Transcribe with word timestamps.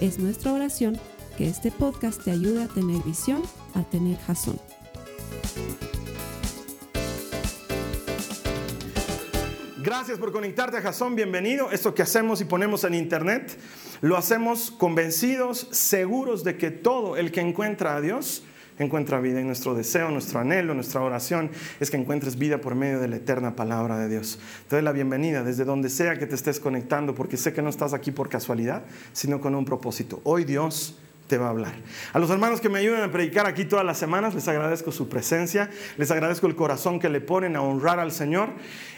Es 0.00 0.18
nuestra 0.18 0.52
oración 0.52 1.00
que 1.38 1.48
este 1.48 1.70
podcast 1.70 2.22
te 2.22 2.30
ayude 2.30 2.64
a 2.64 2.68
tener 2.68 3.02
visión, 3.02 3.42
a 3.74 3.82
tener 3.82 4.18
jazón. 4.18 4.60
Gracias 9.82 10.18
por 10.18 10.32
conectarte 10.32 10.76
a 10.76 10.82
Jason, 10.82 11.16
bienvenido. 11.16 11.70
Esto 11.70 11.94
que 11.94 12.02
hacemos 12.02 12.42
y 12.42 12.44
ponemos 12.44 12.84
en 12.84 12.92
internet, 12.92 13.58
lo 14.02 14.18
hacemos 14.18 14.70
convencidos, 14.70 15.68
seguros 15.70 16.44
de 16.44 16.58
que 16.58 16.70
todo 16.70 17.16
el 17.16 17.32
que 17.32 17.40
encuentra 17.40 17.96
a 17.96 18.02
Dios 18.02 18.42
encuentra 18.84 19.20
vida. 19.20 19.40
Y 19.40 19.44
nuestro 19.44 19.74
deseo, 19.74 20.10
nuestro 20.10 20.40
anhelo, 20.40 20.74
nuestra 20.74 21.00
oración 21.00 21.50
es 21.80 21.90
que 21.90 21.96
encuentres 21.96 22.36
vida 22.36 22.58
por 22.58 22.74
medio 22.74 23.00
de 23.00 23.08
la 23.08 23.16
eterna 23.16 23.56
palabra 23.56 23.98
de 23.98 24.08
Dios. 24.08 24.38
Te 24.68 24.76
doy 24.76 24.84
la 24.84 24.92
bienvenida 24.92 25.42
desde 25.42 25.64
donde 25.64 25.88
sea 25.88 26.18
que 26.18 26.26
te 26.26 26.34
estés 26.34 26.60
conectando, 26.60 27.14
porque 27.14 27.36
sé 27.36 27.52
que 27.52 27.62
no 27.62 27.70
estás 27.70 27.94
aquí 27.94 28.10
por 28.10 28.28
casualidad, 28.28 28.84
sino 29.12 29.40
con 29.40 29.54
un 29.54 29.64
propósito. 29.64 30.20
Hoy 30.24 30.44
Dios 30.44 30.96
te 31.26 31.38
va 31.38 31.46
a 31.46 31.50
hablar. 31.50 31.74
A 32.12 32.18
los 32.18 32.30
hermanos 32.30 32.60
que 32.60 32.68
me 32.68 32.78
ayudan 32.78 33.02
a 33.02 33.10
predicar 33.10 33.46
aquí 33.46 33.64
todas 33.64 33.84
las 33.84 33.98
semanas, 33.98 34.34
les 34.34 34.46
agradezco 34.48 34.92
su 34.92 35.08
presencia, 35.08 35.70
les 35.96 36.10
agradezco 36.10 36.46
el 36.46 36.54
corazón 36.54 37.00
que 37.00 37.08
le 37.08 37.20
ponen 37.20 37.56
a 37.56 37.62
honrar 37.62 37.98
al 37.98 38.12
Señor. 38.12 38.50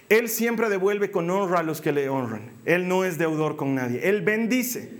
Él 0.09 0.29
siempre 0.29 0.69
devuelve 0.69 1.11
con 1.11 1.31
honra 1.31 1.61
a 1.61 1.63
los 1.63 1.81
que 1.81 1.93
le 1.93 2.09
honran. 2.09 2.51
Él 2.65 2.89
no 2.89 3.05
es 3.05 3.19
deudor 3.19 3.57
con 3.57 3.75
nadie. 3.75 4.09
Él 4.09 4.23
bendice 4.23 4.98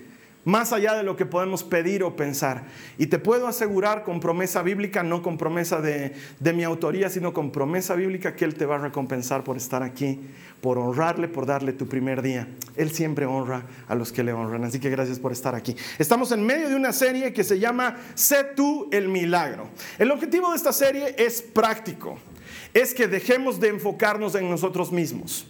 más 0.49 0.73
allá 0.73 0.95
de 0.95 1.03
lo 1.03 1.15
que 1.15 1.27
podemos 1.27 1.63
pedir 1.63 2.03
o 2.03 2.17
pensar. 2.17 2.65
Y 2.97 3.09
te 3.09 3.19
puedo 3.19 3.47
asegurar 3.47 4.03
con 4.03 4.19
promesa 4.19 4.63
bíblica, 4.63 5.03
no 5.03 5.23
con 5.23 5.37
promesa 5.37 5.83
de, 5.83 6.15
de, 6.41 6.53
mi 6.55 6.65
autoría, 6.65 7.11
sino 7.11 7.35
con 7.35 7.53
promesa 7.53 7.95
bíblica 7.95 8.35
que 8.35 8.47
Él 8.47 8.55
te 8.55 8.65
va 8.65 8.77
a 8.77 8.79
recompensar 8.79 9.45
por 9.45 9.59
estar 9.59 9.83
aquí, 9.83 10.19
por 10.63 10.79
honrarle, 10.79 11.29
por 11.29 11.45
darle 11.45 11.75
tu 11.75 11.87
primer 11.87 12.23
día. 12.23 12.49
Él 12.77 12.91
siempre 12.93 13.27
honra 13.27 13.67
a 13.89 13.95
los 13.95 14.11
que 14.11 14.25
le 14.25 14.33
honran. 14.33 14.65
Así 14.65 14.81
que 14.81 14.89
gracias 14.89 15.19
por 15.19 15.33
estar 15.33 15.55
aquí. 15.55 15.77
Estamos 15.99 16.33
en 16.33 16.43
medio 16.47 16.71
de 16.71 16.77
una 16.77 16.95
serie 16.95 17.35
que 17.35 17.45
se 17.45 17.59
llama 17.59 17.99
Sé 18.15 18.43
tú 18.57 18.89
el 18.91 19.09
milagro. 19.09 19.69
El 19.99 20.11
objetivo 20.11 20.49
de 20.51 20.57
esta 20.57 20.73
serie 20.73 21.15
es 21.19 21.43
práctico. 21.43 22.19
Es 22.73 22.95
que 22.95 23.07
dejemos 23.07 23.61
de 23.61 23.69
enfocarnos 23.69 24.35
en 24.35 24.49
nosotros 24.49 24.93
mismos. 24.93 25.47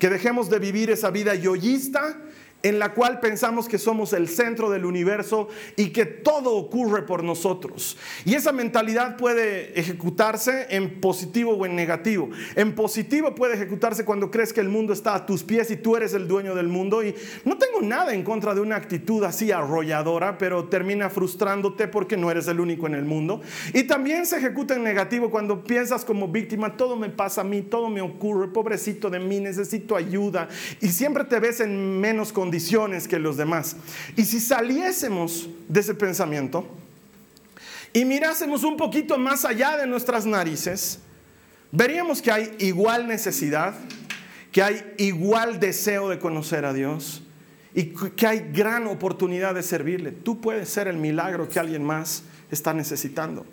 Que 0.00 0.08
dejemos 0.08 0.50
de 0.50 0.58
vivir 0.58 0.90
esa 0.90 1.10
vida 1.10 1.36
yoyista 1.36 2.18
en 2.62 2.78
la 2.78 2.94
cual 2.94 3.20
pensamos 3.20 3.68
que 3.68 3.78
somos 3.78 4.12
el 4.12 4.28
centro 4.28 4.70
del 4.70 4.84
universo 4.84 5.48
y 5.76 5.90
que 5.90 6.04
todo 6.04 6.54
ocurre 6.54 7.02
por 7.02 7.22
nosotros. 7.22 7.96
Y 8.24 8.34
esa 8.34 8.52
mentalidad 8.52 9.16
puede 9.16 9.78
ejecutarse 9.78 10.66
en 10.70 11.00
positivo 11.00 11.52
o 11.52 11.66
en 11.66 11.76
negativo. 11.76 12.28
En 12.56 12.74
positivo 12.74 13.34
puede 13.34 13.54
ejecutarse 13.54 14.04
cuando 14.04 14.30
crees 14.30 14.52
que 14.52 14.60
el 14.60 14.68
mundo 14.68 14.92
está 14.92 15.14
a 15.14 15.26
tus 15.26 15.44
pies 15.44 15.70
y 15.70 15.76
tú 15.76 15.96
eres 15.96 16.14
el 16.14 16.26
dueño 16.26 16.54
del 16.54 16.68
mundo. 16.68 17.04
Y 17.04 17.14
no 17.44 17.56
tengo 17.56 17.82
nada 17.82 18.14
en 18.14 18.24
contra 18.24 18.54
de 18.54 18.60
una 18.60 18.76
actitud 18.76 19.22
así 19.24 19.52
arrolladora, 19.52 20.38
pero 20.38 20.64
termina 20.68 21.08
frustrándote 21.10 21.88
porque 21.88 22.16
no 22.16 22.30
eres 22.30 22.48
el 22.48 22.58
único 22.58 22.86
en 22.86 22.94
el 22.94 23.04
mundo. 23.04 23.42
Y 23.74 23.84
también 23.84 24.26
se 24.26 24.38
ejecuta 24.38 24.74
en 24.74 24.82
negativo 24.82 25.30
cuando 25.30 25.62
piensas 25.62 26.04
como 26.04 26.28
víctima, 26.28 26.76
todo 26.76 26.96
me 26.96 27.10
pasa 27.10 27.42
a 27.42 27.44
mí, 27.44 27.62
todo 27.62 27.88
me 27.88 28.00
ocurre, 28.00 28.48
pobrecito 28.48 29.10
de 29.10 29.20
mí, 29.20 29.40
necesito 29.40 29.94
ayuda. 29.94 30.48
Y 30.80 30.88
siempre 30.88 31.24
te 31.24 31.38
ves 31.38 31.60
en 31.60 32.00
menos 32.00 32.32
que 33.08 33.18
los 33.18 33.36
demás. 33.36 33.76
Y 34.16 34.24
si 34.24 34.40
saliésemos 34.40 35.48
de 35.68 35.80
ese 35.80 35.94
pensamiento 35.94 36.66
y 37.92 38.04
mirásemos 38.04 38.64
un 38.64 38.76
poquito 38.76 39.18
más 39.18 39.44
allá 39.44 39.76
de 39.76 39.86
nuestras 39.86 40.26
narices, 40.26 41.00
veríamos 41.72 42.22
que 42.22 42.30
hay 42.30 42.54
igual 42.58 43.06
necesidad, 43.06 43.74
que 44.52 44.62
hay 44.62 44.94
igual 44.98 45.60
deseo 45.60 46.08
de 46.08 46.18
conocer 46.18 46.64
a 46.64 46.72
Dios 46.72 47.22
y 47.74 47.84
que 47.84 48.26
hay 48.26 48.50
gran 48.52 48.86
oportunidad 48.86 49.54
de 49.54 49.62
servirle. 49.62 50.12
Tú 50.12 50.40
puedes 50.40 50.68
ser 50.68 50.88
el 50.88 50.96
milagro 50.96 51.48
que 51.48 51.58
alguien 51.58 51.84
más 51.84 52.22
está 52.50 52.72
necesitando. 52.72 53.44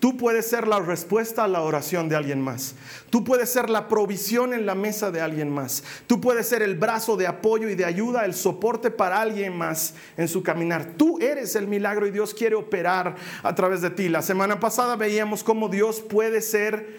Tú 0.00 0.16
puedes 0.16 0.46
ser 0.46 0.68
la 0.68 0.80
respuesta 0.80 1.44
a 1.44 1.48
la 1.48 1.62
oración 1.62 2.08
de 2.08 2.16
alguien 2.16 2.40
más. 2.40 2.74
Tú 3.10 3.24
puedes 3.24 3.50
ser 3.50 3.70
la 3.70 3.88
provisión 3.88 4.52
en 4.52 4.66
la 4.66 4.74
mesa 4.74 5.10
de 5.10 5.20
alguien 5.20 5.50
más. 5.50 5.82
Tú 6.06 6.20
puedes 6.20 6.46
ser 6.46 6.62
el 6.62 6.76
brazo 6.76 7.16
de 7.16 7.26
apoyo 7.26 7.68
y 7.68 7.74
de 7.74 7.84
ayuda, 7.84 8.24
el 8.24 8.34
soporte 8.34 8.90
para 8.90 9.20
alguien 9.20 9.56
más 9.56 9.94
en 10.16 10.28
su 10.28 10.42
caminar. 10.42 10.94
Tú 10.96 11.18
eres 11.20 11.56
el 11.56 11.68
milagro 11.68 12.06
y 12.06 12.10
Dios 12.10 12.34
quiere 12.34 12.54
operar 12.54 13.16
a 13.42 13.54
través 13.54 13.80
de 13.80 13.90
ti. 13.90 14.08
La 14.08 14.22
semana 14.22 14.60
pasada 14.60 14.96
veíamos 14.96 15.42
cómo 15.42 15.68
Dios 15.68 16.00
puede 16.00 16.40
ser 16.42 16.98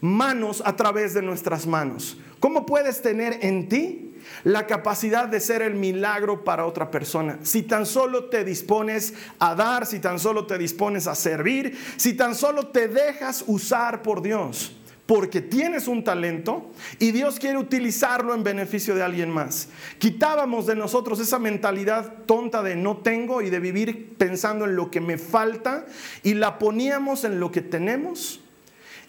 manos 0.00 0.62
a 0.64 0.76
través 0.76 1.14
de 1.14 1.22
nuestras 1.22 1.66
manos. 1.66 2.18
¿Cómo 2.40 2.64
puedes 2.66 3.02
tener 3.02 3.38
en 3.42 3.68
ti 3.68 4.07
la 4.44 4.66
capacidad 4.66 5.28
de 5.28 5.40
ser 5.40 5.62
el 5.62 5.74
milagro 5.74 6.44
para 6.44 6.66
otra 6.66 6.90
persona. 6.90 7.38
Si 7.42 7.62
tan 7.62 7.86
solo 7.86 8.26
te 8.26 8.44
dispones 8.44 9.14
a 9.38 9.54
dar, 9.54 9.86
si 9.86 10.00
tan 10.00 10.18
solo 10.18 10.46
te 10.46 10.58
dispones 10.58 11.06
a 11.06 11.14
servir, 11.14 11.78
si 11.96 12.14
tan 12.14 12.34
solo 12.34 12.68
te 12.68 12.88
dejas 12.88 13.44
usar 13.46 14.02
por 14.02 14.22
Dios, 14.22 14.72
porque 15.06 15.40
tienes 15.40 15.88
un 15.88 16.04
talento 16.04 16.70
y 16.98 17.12
Dios 17.12 17.38
quiere 17.38 17.56
utilizarlo 17.56 18.34
en 18.34 18.44
beneficio 18.44 18.94
de 18.94 19.02
alguien 19.02 19.30
más. 19.30 19.68
Quitábamos 19.98 20.66
de 20.66 20.74
nosotros 20.74 21.18
esa 21.18 21.38
mentalidad 21.38 22.24
tonta 22.26 22.62
de 22.62 22.76
no 22.76 22.98
tengo 22.98 23.40
y 23.40 23.48
de 23.48 23.58
vivir 23.58 24.16
pensando 24.18 24.66
en 24.66 24.76
lo 24.76 24.90
que 24.90 25.00
me 25.00 25.16
falta 25.16 25.86
y 26.22 26.34
la 26.34 26.58
poníamos 26.58 27.24
en 27.24 27.40
lo 27.40 27.50
que 27.50 27.62
tenemos 27.62 28.40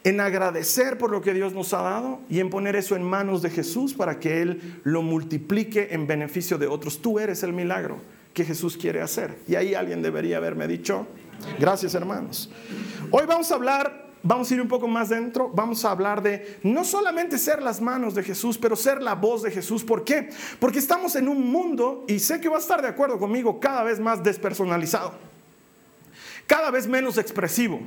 en 0.03 0.19
agradecer 0.21 0.97
por 0.97 1.11
lo 1.11 1.21
que 1.21 1.33
Dios 1.33 1.53
nos 1.53 1.73
ha 1.73 1.81
dado 1.81 2.19
y 2.29 2.39
en 2.39 2.49
poner 2.49 2.75
eso 2.75 2.95
en 2.95 3.03
manos 3.03 3.41
de 3.41 3.49
Jesús 3.49 3.93
para 3.93 4.19
que 4.19 4.41
Él 4.41 4.81
lo 4.83 5.01
multiplique 5.01 5.89
en 5.91 6.07
beneficio 6.07 6.57
de 6.57 6.67
otros. 6.67 7.01
Tú 7.01 7.19
eres 7.19 7.43
el 7.43 7.53
milagro 7.53 7.97
que 8.33 8.45
Jesús 8.45 8.77
quiere 8.77 9.01
hacer. 9.01 9.37
Y 9.47 9.55
ahí 9.55 9.73
alguien 9.73 10.01
debería 10.01 10.37
haberme 10.37 10.67
dicho, 10.67 11.07
gracias 11.59 11.95
hermanos. 11.95 12.49
Hoy 13.11 13.25
vamos 13.25 13.51
a 13.51 13.55
hablar, 13.55 14.11
vamos 14.23 14.49
a 14.49 14.53
ir 14.53 14.61
un 14.61 14.67
poco 14.67 14.87
más 14.87 15.09
dentro, 15.09 15.49
vamos 15.49 15.83
a 15.83 15.91
hablar 15.91 16.23
de 16.23 16.59
no 16.63 16.85
solamente 16.85 17.37
ser 17.37 17.61
las 17.61 17.81
manos 17.81 18.15
de 18.15 18.23
Jesús, 18.23 18.57
pero 18.57 18.77
ser 18.77 19.01
la 19.01 19.15
voz 19.15 19.43
de 19.43 19.51
Jesús. 19.51 19.83
¿Por 19.83 20.05
qué? 20.05 20.29
Porque 20.59 20.79
estamos 20.79 21.15
en 21.15 21.27
un 21.27 21.51
mundo, 21.51 22.05
y 22.07 22.19
sé 22.19 22.39
que 22.39 22.47
va 22.47 22.57
a 22.57 22.61
estar 22.61 22.81
de 22.81 22.87
acuerdo 22.87 23.19
conmigo, 23.19 23.59
cada 23.59 23.83
vez 23.83 23.99
más 23.99 24.23
despersonalizado, 24.23 25.13
cada 26.47 26.71
vez 26.71 26.87
menos 26.87 27.17
expresivo 27.17 27.81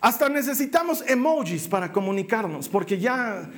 hasta 0.00 0.28
necesitamos 0.28 1.02
emojis 1.06 1.66
para 1.66 1.92
comunicarnos, 1.92 2.68
porque 2.68 2.98
ya, 2.98 3.50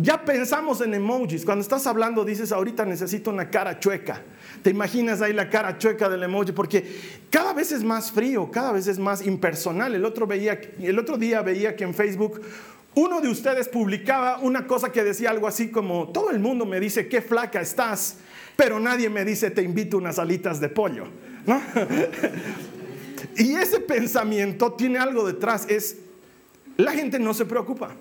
ya 0.00 0.24
pensamos 0.24 0.80
en 0.80 0.94
emojis. 0.94 1.44
Cuando 1.44 1.62
estás 1.62 1.86
hablando 1.86 2.24
dices, 2.24 2.50
ahorita 2.50 2.84
necesito 2.86 3.30
una 3.30 3.50
cara 3.50 3.78
chueca. 3.78 4.22
Te 4.62 4.70
imaginas 4.70 5.20
ahí 5.20 5.32
la 5.32 5.50
cara 5.50 5.76
chueca 5.76 6.08
del 6.08 6.22
emoji, 6.22 6.52
porque 6.52 7.20
cada 7.30 7.52
vez 7.52 7.72
es 7.72 7.84
más 7.84 8.10
frío, 8.10 8.50
cada 8.50 8.72
vez 8.72 8.86
es 8.86 8.98
más 8.98 9.26
impersonal. 9.26 9.94
El 9.94 10.04
otro, 10.04 10.26
veía, 10.26 10.58
el 10.80 10.98
otro 10.98 11.18
día 11.18 11.42
veía 11.42 11.76
que 11.76 11.84
en 11.84 11.92
Facebook 11.92 12.40
uno 12.94 13.20
de 13.20 13.28
ustedes 13.28 13.68
publicaba 13.68 14.38
una 14.38 14.66
cosa 14.66 14.92
que 14.92 15.02
decía 15.04 15.30
algo 15.30 15.46
así 15.46 15.70
como, 15.70 16.08
todo 16.08 16.30
el 16.30 16.38
mundo 16.38 16.64
me 16.66 16.80
dice, 16.80 17.08
qué 17.08 17.20
flaca 17.22 17.60
estás, 17.60 18.16
pero 18.56 18.80
nadie 18.80 19.08
me 19.08 19.24
dice, 19.24 19.50
te 19.50 19.62
invito 19.62 19.96
unas 19.98 20.18
alitas 20.18 20.60
de 20.60 20.68
pollo. 20.68 21.04
¿No? 21.46 21.60
Y 23.36 23.54
ese 23.54 23.80
pensamiento 23.80 24.72
tiene 24.72 24.98
algo 24.98 25.26
detrás, 25.26 25.66
es 25.68 25.96
la 26.76 26.92
gente 26.92 27.18
no 27.18 27.34
se 27.34 27.44
preocupa, 27.44 27.94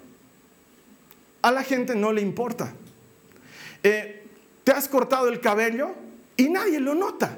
a 1.42 1.52
la 1.52 1.64
gente 1.64 1.96
no 1.96 2.12
le 2.12 2.22
importa. 2.22 2.74
Eh, 3.84 4.28
te 4.64 4.72
has 4.72 4.88
cortado 4.88 5.28
el 5.28 5.40
cabello 5.40 5.92
y 6.38 6.50
nadie 6.50 6.80
lo 6.80 6.96
nota. 6.96 7.38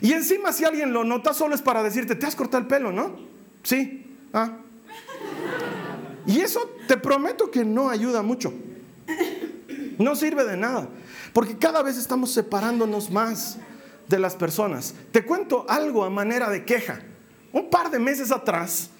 Y 0.00 0.12
encima 0.12 0.52
si 0.52 0.64
alguien 0.64 0.92
lo 0.92 1.04
nota 1.04 1.32
solo 1.32 1.54
es 1.54 1.62
para 1.62 1.82
decirte, 1.82 2.14
te 2.14 2.26
has 2.26 2.36
cortado 2.36 2.62
el 2.62 2.68
pelo, 2.68 2.92
¿no? 2.92 3.16
Sí. 3.62 4.16
Ah. 4.32 4.58
Y 6.26 6.40
eso 6.40 6.60
te 6.88 6.96
prometo 6.96 7.50
que 7.50 7.64
no 7.64 7.88
ayuda 7.88 8.22
mucho. 8.22 8.52
No 9.98 10.14
sirve 10.14 10.44
de 10.44 10.56
nada. 10.56 10.88
Porque 11.32 11.56
cada 11.56 11.82
vez 11.82 11.96
estamos 11.96 12.32
separándonos 12.32 13.10
más 13.10 13.58
de 14.08 14.18
las 14.18 14.34
personas. 14.36 14.94
Te 15.12 15.24
cuento 15.24 15.66
algo 15.68 16.04
a 16.04 16.10
manera 16.10 16.50
de 16.50 16.64
queja. 16.64 17.00
Un 17.52 17.70
par 17.70 17.90
de 17.90 17.98
meses 17.98 18.30
atrás 18.30 18.90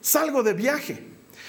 salgo 0.00 0.42
de 0.42 0.54
viaje. 0.54 1.04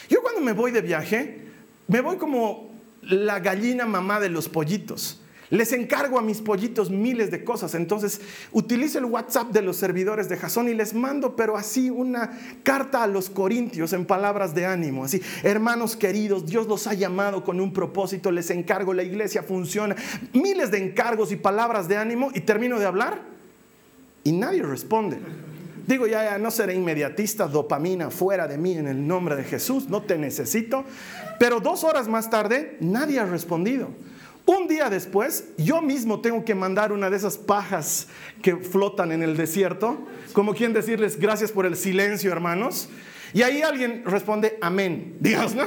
Yo 0.10 0.22
cuando 0.22 0.42
me 0.42 0.54
voy 0.54 0.72
de 0.72 0.82
viaje, 0.82 1.46
me 1.88 2.02
voy 2.02 2.18
como 2.18 2.72
la 3.02 3.40
gallina 3.40 3.86
mamá 3.86 4.20
de 4.20 4.30
los 4.30 4.50
pollitos. 4.50 5.22
Les 5.52 5.74
encargo 5.74 6.20
a 6.20 6.22
mis 6.22 6.42
pollitos 6.42 6.92
miles 6.92 7.32
de 7.32 7.44
cosas. 7.44 7.74
Entonces 7.74 8.22
utilizo 8.52 9.00
el 9.00 9.06
WhatsApp 9.06 9.50
de 9.52 9.64
los 9.64 9.78
servidores 9.78 10.30
de 10.30 10.38
Jasón 10.38 10.70
y 10.70 10.76
les 10.76 10.94
mando, 10.94 11.36
pero 11.36 11.58
así 11.58 11.90
una 11.90 12.32
carta 12.62 13.04
a 13.04 13.08
los 13.08 13.30
corintios 13.30 13.94
en 13.94 14.06
palabras 14.06 14.54
de 14.54 14.68
ánimo. 14.68 15.06
Así, 15.06 15.22
hermanos 15.42 15.96
queridos, 15.96 16.46
Dios 16.46 16.68
los 16.68 16.86
ha 16.86 16.94
llamado 16.94 17.44
con 17.44 17.60
un 17.60 17.74
propósito, 17.74 18.32
les 18.32 18.52
encargo, 18.52 18.94
la 18.94 19.04
iglesia 19.04 19.42
funciona. 19.42 19.96
Miles 20.34 20.70
de 20.70 20.78
encargos 20.78 21.32
y 21.32 21.36
palabras 21.36 21.88
de 21.88 21.98
ánimo 21.98 22.30
y 22.34 22.42
termino 22.42 22.80
de 22.80 22.86
hablar 22.86 23.22
y 24.24 24.32
nadie 24.32 24.62
responde. 24.62 25.18
Digo, 25.88 26.06
ya, 26.06 26.24
ya, 26.24 26.38
no 26.38 26.52
seré 26.52 26.76
inmediatista, 26.76 27.48
dopamina 27.48 28.12
fuera 28.12 28.48
de 28.48 28.60
mí 28.60 28.74
en 28.74 28.88
el 28.88 29.08
nombre 29.08 29.36
de 29.36 29.44
Jesús, 29.44 29.90
no 29.90 30.04
te 30.04 30.20
necesito. 30.20 30.86
Pero 31.40 31.60
dos 31.60 31.84
horas 31.84 32.08
más 32.08 32.30
tarde, 32.30 32.78
nadie 32.80 33.20
ha 33.20 33.26
respondido. 33.26 33.90
Un 34.50 34.68
día 34.68 34.90
después, 34.90 35.44
yo 35.60 35.80
mismo 35.80 36.22
tengo 36.22 36.44
que 36.44 36.56
mandar 36.56 36.92
una 36.92 37.12
de 37.12 37.18
esas 37.18 37.38
pajas 37.38 38.08
que 38.42 38.56
flotan 38.56 39.12
en 39.12 39.22
el 39.22 39.38
desierto, 39.38 40.08
como 40.34 40.56
quien 40.56 40.74
decirles 40.74 41.20
gracias 41.20 41.52
por 41.52 41.68
el 41.68 41.76
silencio, 41.76 42.32
hermanos. 42.32 42.90
Y 43.32 43.44
ahí 43.44 43.62
alguien 43.62 44.02
responde, 44.04 44.58
amén, 44.60 45.18
Dios, 45.20 45.54
¿no? 45.54 45.66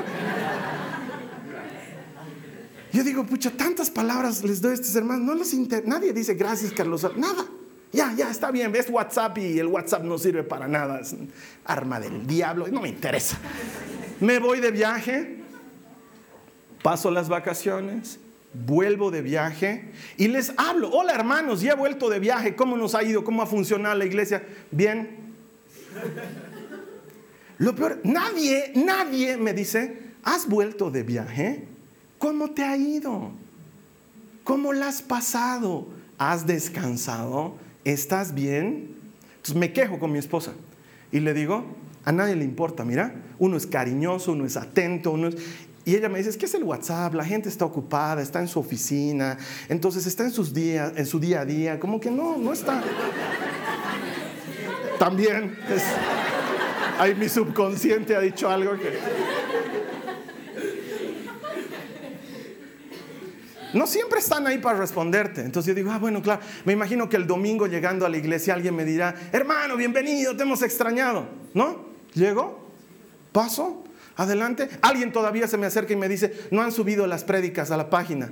Yo 2.93 3.05
digo, 3.05 3.25
pucha, 3.25 3.52
tantas 3.52 3.88
palabras 3.88 4.43
les 4.43 4.61
doy 4.61 4.73
a 4.73 4.75
estos 4.75 4.96
hermanos, 4.96 5.25
no 5.26 5.34
les 5.37 5.55
nadie 5.87 6.12
dice 6.12 6.34
gracias, 6.34 6.73
Carlos, 6.73 7.08
nada. 7.17 7.46
Ya, 7.93 8.12
ya, 8.17 8.32
está 8.32 8.50
bien, 8.50 8.73
ves 8.73 8.90
WhatsApp 8.90 9.38
y 9.38 9.61
el 9.61 9.69
WhatsApp 9.69 10.02
no 10.02 10.19
sirve 10.19 10.43
para 10.43 10.67
nada, 10.67 10.99
es 10.99 11.14
arma 11.67 12.00
del 12.00 12.26
diablo, 12.26 12.67
no 12.67 12.81
me 12.81 12.88
interesa. 12.88 13.38
Me 14.19 14.40
voy 14.40 14.58
de 14.58 14.73
viaje, 14.73 15.37
paso 16.82 17.12
las 17.12 17.29
vacaciones, 17.29 18.19
vuelvo 18.55 19.11
de 19.11 19.23
viaje 19.23 19.91
y 20.17 20.29
les 20.29 20.53
hablo, 20.57 20.91
hola 20.91 21.15
hermanos, 21.15 21.61
ya 21.61 21.73
he 21.73 21.77
vuelto 21.77 22.11
de 22.11 22.21
viaje, 22.21 22.55
¿cómo 22.55 22.77
nos 22.77 22.95
ha 22.95 23.03
ido? 23.03 23.25
¿Cómo 23.25 23.43
ha 23.43 23.47
funcionado 23.47 23.95
la 23.97 24.05
iglesia? 24.05 24.45
Bien. 24.71 25.33
Lo 27.59 27.75
peor, 27.75 28.01
nadie, 28.05 28.73
nadie 28.75 29.37
me 29.37 29.53
dice, 29.53 30.01
¿has 30.23 30.49
vuelto 30.49 30.91
de 30.91 31.03
viaje? 31.03 31.65
¿Cómo 32.19 32.51
te 32.51 32.65
ha 32.65 32.77
ido? 32.77 33.33
¿Cómo 34.45 34.73
la 34.73 34.89
has 34.89 35.03
pasado? 35.03 35.87
¿Has 36.19 36.47
descansado? 36.47 37.57
¿Estás 37.85 38.35
bien? 38.35 38.97
Entonces 39.37 39.57
me 39.57 39.73
quejo 39.73 39.99
con 39.99 40.13
mi 40.13 40.19
esposa 40.19 40.53
y 41.11 41.21
le 41.21 41.35
digo, 41.35 41.65
a 42.05 42.13
nadie 42.13 42.35
le 42.37 42.45
importa, 42.45 42.85
mira, 42.85 43.15
uno 43.39 43.57
es 43.57 43.67
cariñoso, 43.67 44.33
uno 44.33 44.45
es 44.47 44.57
atento, 44.57 45.13
uno 45.13 45.29
es... 45.29 45.37
Y 45.84 45.96
ella 45.96 46.08
me 46.08 46.19
dice, 46.19 46.37
¿qué 46.38 46.46
es 46.46 46.55
el 46.55 46.62
WhatsApp? 46.62 47.14
La 47.14 47.25
gente 47.25 47.49
está 47.49 47.64
ocupada, 47.64 48.23
está 48.23 48.40
en 48.40 48.46
su 48.46 48.61
oficina, 48.61 49.37
entonces 49.69 50.06
está 50.06 50.23
en, 50.23 50.31
sus 50.31 50.55
días, 50.55 50.93
en 50.96 51.06
su 51.06 51.19
día 51.19 51.40
a 51.40 51.44
día, 51.44 51.81
como 51.81 51.99
que 52.00 52.11
no, 52.11 52.37
no 52.37 52.52
está. 52.52 52.81
También, 54.99 55.58
ahí 56.99 57.17
mi 57.17 57.29
subconsciente 57.29 58.14
ha 58.14 58.20
dicho 58.20 58.49
algo 58.49 58.79
que... 58.79 58.99
No 63.75 63.87
siempre 63.87 64.20
están 64.20 64.46
ahí 64.46 64.58
para 64.58 64.79
responderte. 64.79 65.40
Entonces 65.40 65.69
yo 65.69 65.75
digo, 65.75 65.90
ah, 65.90 65.99
bueno, 65.99 66.20
claro, 66.23 66.43
me 66.64 66.75
imagino 66.75 67.08
que 67.08 67.17
el 67.17 67.26
domingo 67.26 67.67
llegando 67.67 68.05
a 68.05 68.08
la 68.08 68.19
iglesia 68.19 68.55
alguien 68.55 68.76
me 68.76 68.84
dirá, 68.84 69.14
hermano, 69.32 69.76
bienvenido, 69.76 70.37
te 70.37 70.43
hemos 70.43 70.62
extrañado. 70.62 71.26
¿No? 71.55 71.87
Llego, 72.14 72.69
paso, 73.32 73.82
Adelante. 74.17 74.69
Alguien 74.82 75.12
todavía 75.12 75.49
se 75.49 75.59
me 75.59 75.67
acerca 75.67 75.93
y 75.93 75.97
me 75.97 76.09
dice, 76.09 76.32
no 76.50 76.62
han 76.62 76.73
subido 76.73 77.06
las 77.06 77.25
prédicas 77.25 77.70
a 77.70 77.76
la 77.76 77.91
página. 77.91 78.31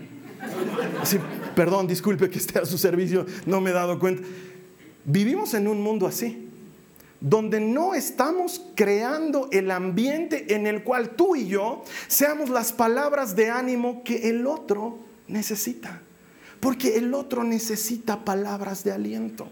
perdón, 1.54 1.86
disculpe 1.86 2.30
que 2.30 2.38
esté 2.38 2.58
a 2.58 2.66
su 2.66 2.78
servicio, 2.78 3.26
no 3.46 3.60
me 3.60 3.70
he 3.70 3.74
dado 3.74 3.98
cuenta. 3.98 4.22
Vivimos 5.04 5.54
en 5.54 5.66
un 5.66 5.80
mundo 5.80 6.06
así, 6.06 6.48
donde 7.20 7.60
no 7.60 7.94
estamos 7.94 8.62
creando 8.74 9.48
el 9.52 9.70
ambiente 9.70 10.54
en 10.54 10.66
el 10.66 10.82
cual 10.82 11.10
tú 11.10 11.36
y 11.36 11.48
yo 11.48 11.84
seamos 12.08 12.50
las 12.50 12.72
palabras 12.72 13.34
de 13.36 13.50
ánimo 13.50 14.02
que 14.04 14.28
el 14.30 14.46
otro 14.46 14.98
necesita. 15.28 16.02
Porque 16.60 16.98
el 16.98 17.14
otro 17.14 17.42
necesita 17.42 18.22
palabras 18.22 18.84
de 18.84 18.92
aliento. 18.92 19.48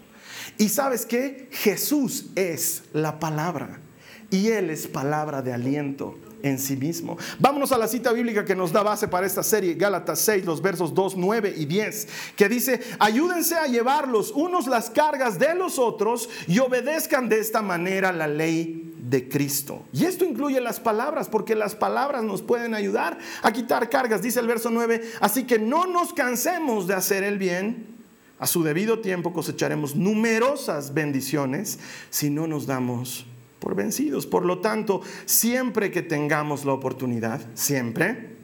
Y 0.58 0.68
sabes 0.68 1.06
que 1.06 1.48
Jesús 1.50 2.26
es 2.34 2.82
la 2.92 3.18
palabra 3.18 3.80
y 4.30 4.48
Él 4.48 4.70
es 4.70 4.86
palabra 4.86 5.42
de 5.42 5.52
aliento 5.52 6.16
en 6.42 6.58
sí 6.58 6.76
mismo. 6.76 7.16
Vámonos 7.38 7.72
a 7.72 7.78
la 7.78 7.88
cita 7.88 8.12
bíblica 8.12 8.44
que 8.44 8.54
nos 8.54 8.72
da 8.72 8.82
base 8.82 9.08
para 9.08 9.26
esta 9.26 9.42
serie, 9.42 9.74
Gálatas 9.74 10.20
6, 10.20 10.44
los 10.44 10.62
versos 10.62 10.94
2, 10.94 11.16
9 11.16 11.54
y 11.56 11.66
10, 11.66 12.08
que 12.36 12.48
dice, 12.48 12.80
ayúdense 12.98 13.56
a 13.56 13.66
llevar 13.66 14.08
los 14.08 14.30
unos 14.30 14.66
las 14.66 14.90
cargas 14.90 15.38
de 15.38 15.54
los 15.54 15.78
otros 15.78 16.28
y 16.46 16.58
obedezcan 16.58 17.28
de 17.28 17.40
esta 17.40 17.62
manera 17.62 18.12
la 18.12 18.28
ley 18.28 18.94
de 18.98 19.28
Cristo. 19.28 19.82
Y 19.92 20.04
esto 20.04 20.24
incluye 20.24 20.60
las 20.60 20.80
palabras, 20.80 21.28
porque 21.28 21.54
las 21.54 21.74
palabras 21.74 22.22
nos 22.22 22.42
pueden 22.42 22.74
ayudar 22.74 23.18
a 23.42 23.52
quitar 23.52 23.88
cargas, 23.88 24.22
dice 24.22 24.40
el 24.40 24.46
verso 24.46 24.70
9, 24.70 25.02
así 25.20 25.44
que 25.44 25.58
no 25.58 25.86
nos 25.86 26.12
cansemos 26.12 26.86
de 26.86 26.94
hacer 26.94 27.24
el 27.24 27.38
bien. 27.38 27.96
A 28.40 28.46
su 28.46 28.62
debido 28.62 29.00
tiempo 29.00 29.32
cosecharemos 29.32 29.96
numerosas 29.96 30.94
bendiciones 30.94 31.80
si 32.08 32.30
no 32.30 32.46
nos 32.46 32.66
damos 32.66 33.26
por 33.58 33.74
vencidos. 33.74 34.26
Por 34.26 34.44
lo 34.44 34.60
tanto, 34.60 35.02
siempre 35.26 35.90
que 35.90 36.02
tengamos 36.02 36.64
la 36.64 36.72
oportunidad, 36.72 37.40
siempre, 37.54 38.36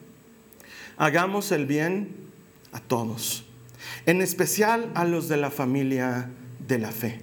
hagamos 0.97 1.51
el 1.51 1.65
bien 1.65 2.15
a 2.71 2.79
todos, 2.79 3.45
en 4.05 4.21
especial 4.21 4.91
a 4.95 5.05
los 5.05 5.27
de 5.27 5.37
la 5.37 5.51
familia 5.51 6.29
de 6.67 6.79
la 6.79 6.91
fe. 6.91 7.21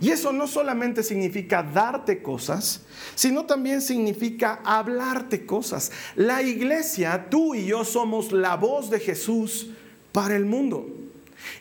Y 0.00 0.10
eso 0.10 0.30
no 0.32 0.46
solamente 0.46 1.02
significa 1.02 1.62
darte 1.62 2.22
cosas, 2.22 2.82
sino 3.14 3.46
también 3.46 3.80
significa 3.80 4.60
hablarte 4.62 5.46
cosas. 5.46 5.90
La 6.16 6.42
iglesia, 6.42 7.28
tú 7.30 7.54
y 7.54 7.66
yo 7.66 7.84
somos 7.84 8.30
la 8.30 8.56
voz 8.56 8.90
de 8.90 9.00
Jesús 9.00 9.70
para 10.12 10.36
el 10.36 10.44
mundo. 10.44 10.95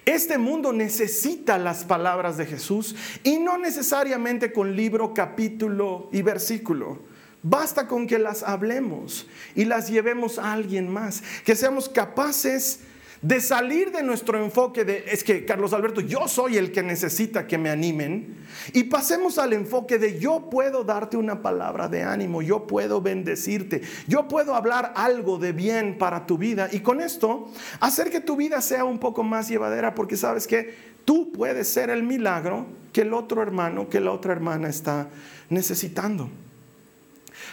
Este 0.06 0.38
mundo 0.38 0.74
necesita 0.74 1.58
las 1.58 1.84
palabras 1.84 2.38
de 2.38 2.46
Jesús 2.46 2.96
y 3.24 3.38
no 3.38 3.58
necesariamente 3.58 4.52
con 4.52 4.76
libro, 4.76 5.14
capítulo 5.14 6.10
y 6.12 6.22
versículo. 6.22 7.00
Basta 7.44 7.88
con 7.88 8.08
que 8.08 8.18
las 8.18 8.42
hablemos 8.44 9.28
y 9.54 9.66
las 9.66 9.90
llevemos 9.90 10.40
a 10.40 10.54
alguien 10.54 10.92
más, 10.92 11.22
que 11.44 11.56
seamos 11.56 11.90
capaces 11.90 12.80
de 12.80 12.95
salir 13.42 13.92
de 13.92 14.04
nuestro 14.04 14.44
enfoque 14.44 14.86
de, 14.86 15.06
es 15.08 15.24
que 15.24 15.46
Carlos 15.46 15.74
Alberto, 15.74 16.02
yo 16.02 16.28
soy 16.28 16.58
el 16.58 16.72
que 16.72 16.84
necesita 16.84 17.48
que 17.48 17.58
me 17.58 17.70
animen, 17.70 18.38
y 18.74 18.84
pasemos 18.84 19.38
al 19.38 19.54
enfoque 19.54 19.98
de 19.98 20.20
yo 20.20 20.50
puedo 20.50 20.84
darte 20.84 21.18
una 21.18 21.42
palabra 21.42 21.88
de 21.88 22.04
ánimo, 22.04 22.42
yo 22.42 22.68
puedo 22.68 23.02
bendecirte, 23.02 23.82
yo 24.08 24.28
puedo 24.28 24.56
hablar 24.56 24.94
algo 24.96 25.38
de 25.38 25.54
bien 25.54 25.98
para 25.98 26.26
tu 26.26 26.38
vida, 26.38 26.70
y 26.72 26.82
con 26.82 27.02
esto 27.02 27.50
hacer 27.80 28.10
que 28.10 28.22
tu 28.22 28.36
vida 28.36 28.62
sea 28.62 28.86
un 28.86 29.00
poco 29.00 29.24
más 29.24 29.48
llevadera, 29.50 29.96
porque 29.96 30.18
sabes 30.18 30.48
que 30.48 30.74
tú 31.06 31.32
puedes 31.32 31.68
ser 31.68 31.90
el 31.90 32.04
milagro 32.04 32.68
que 32.92 33.02
el 33.02 33.14
otro 33.14 33.42
hermano, 33.42 33.90
que 33.90 34.00
la 34.00 34.12
otra 34.12 34.34
hermana 34.34 34.70
está 34.70 35.10
necesitando. 35.50 36.30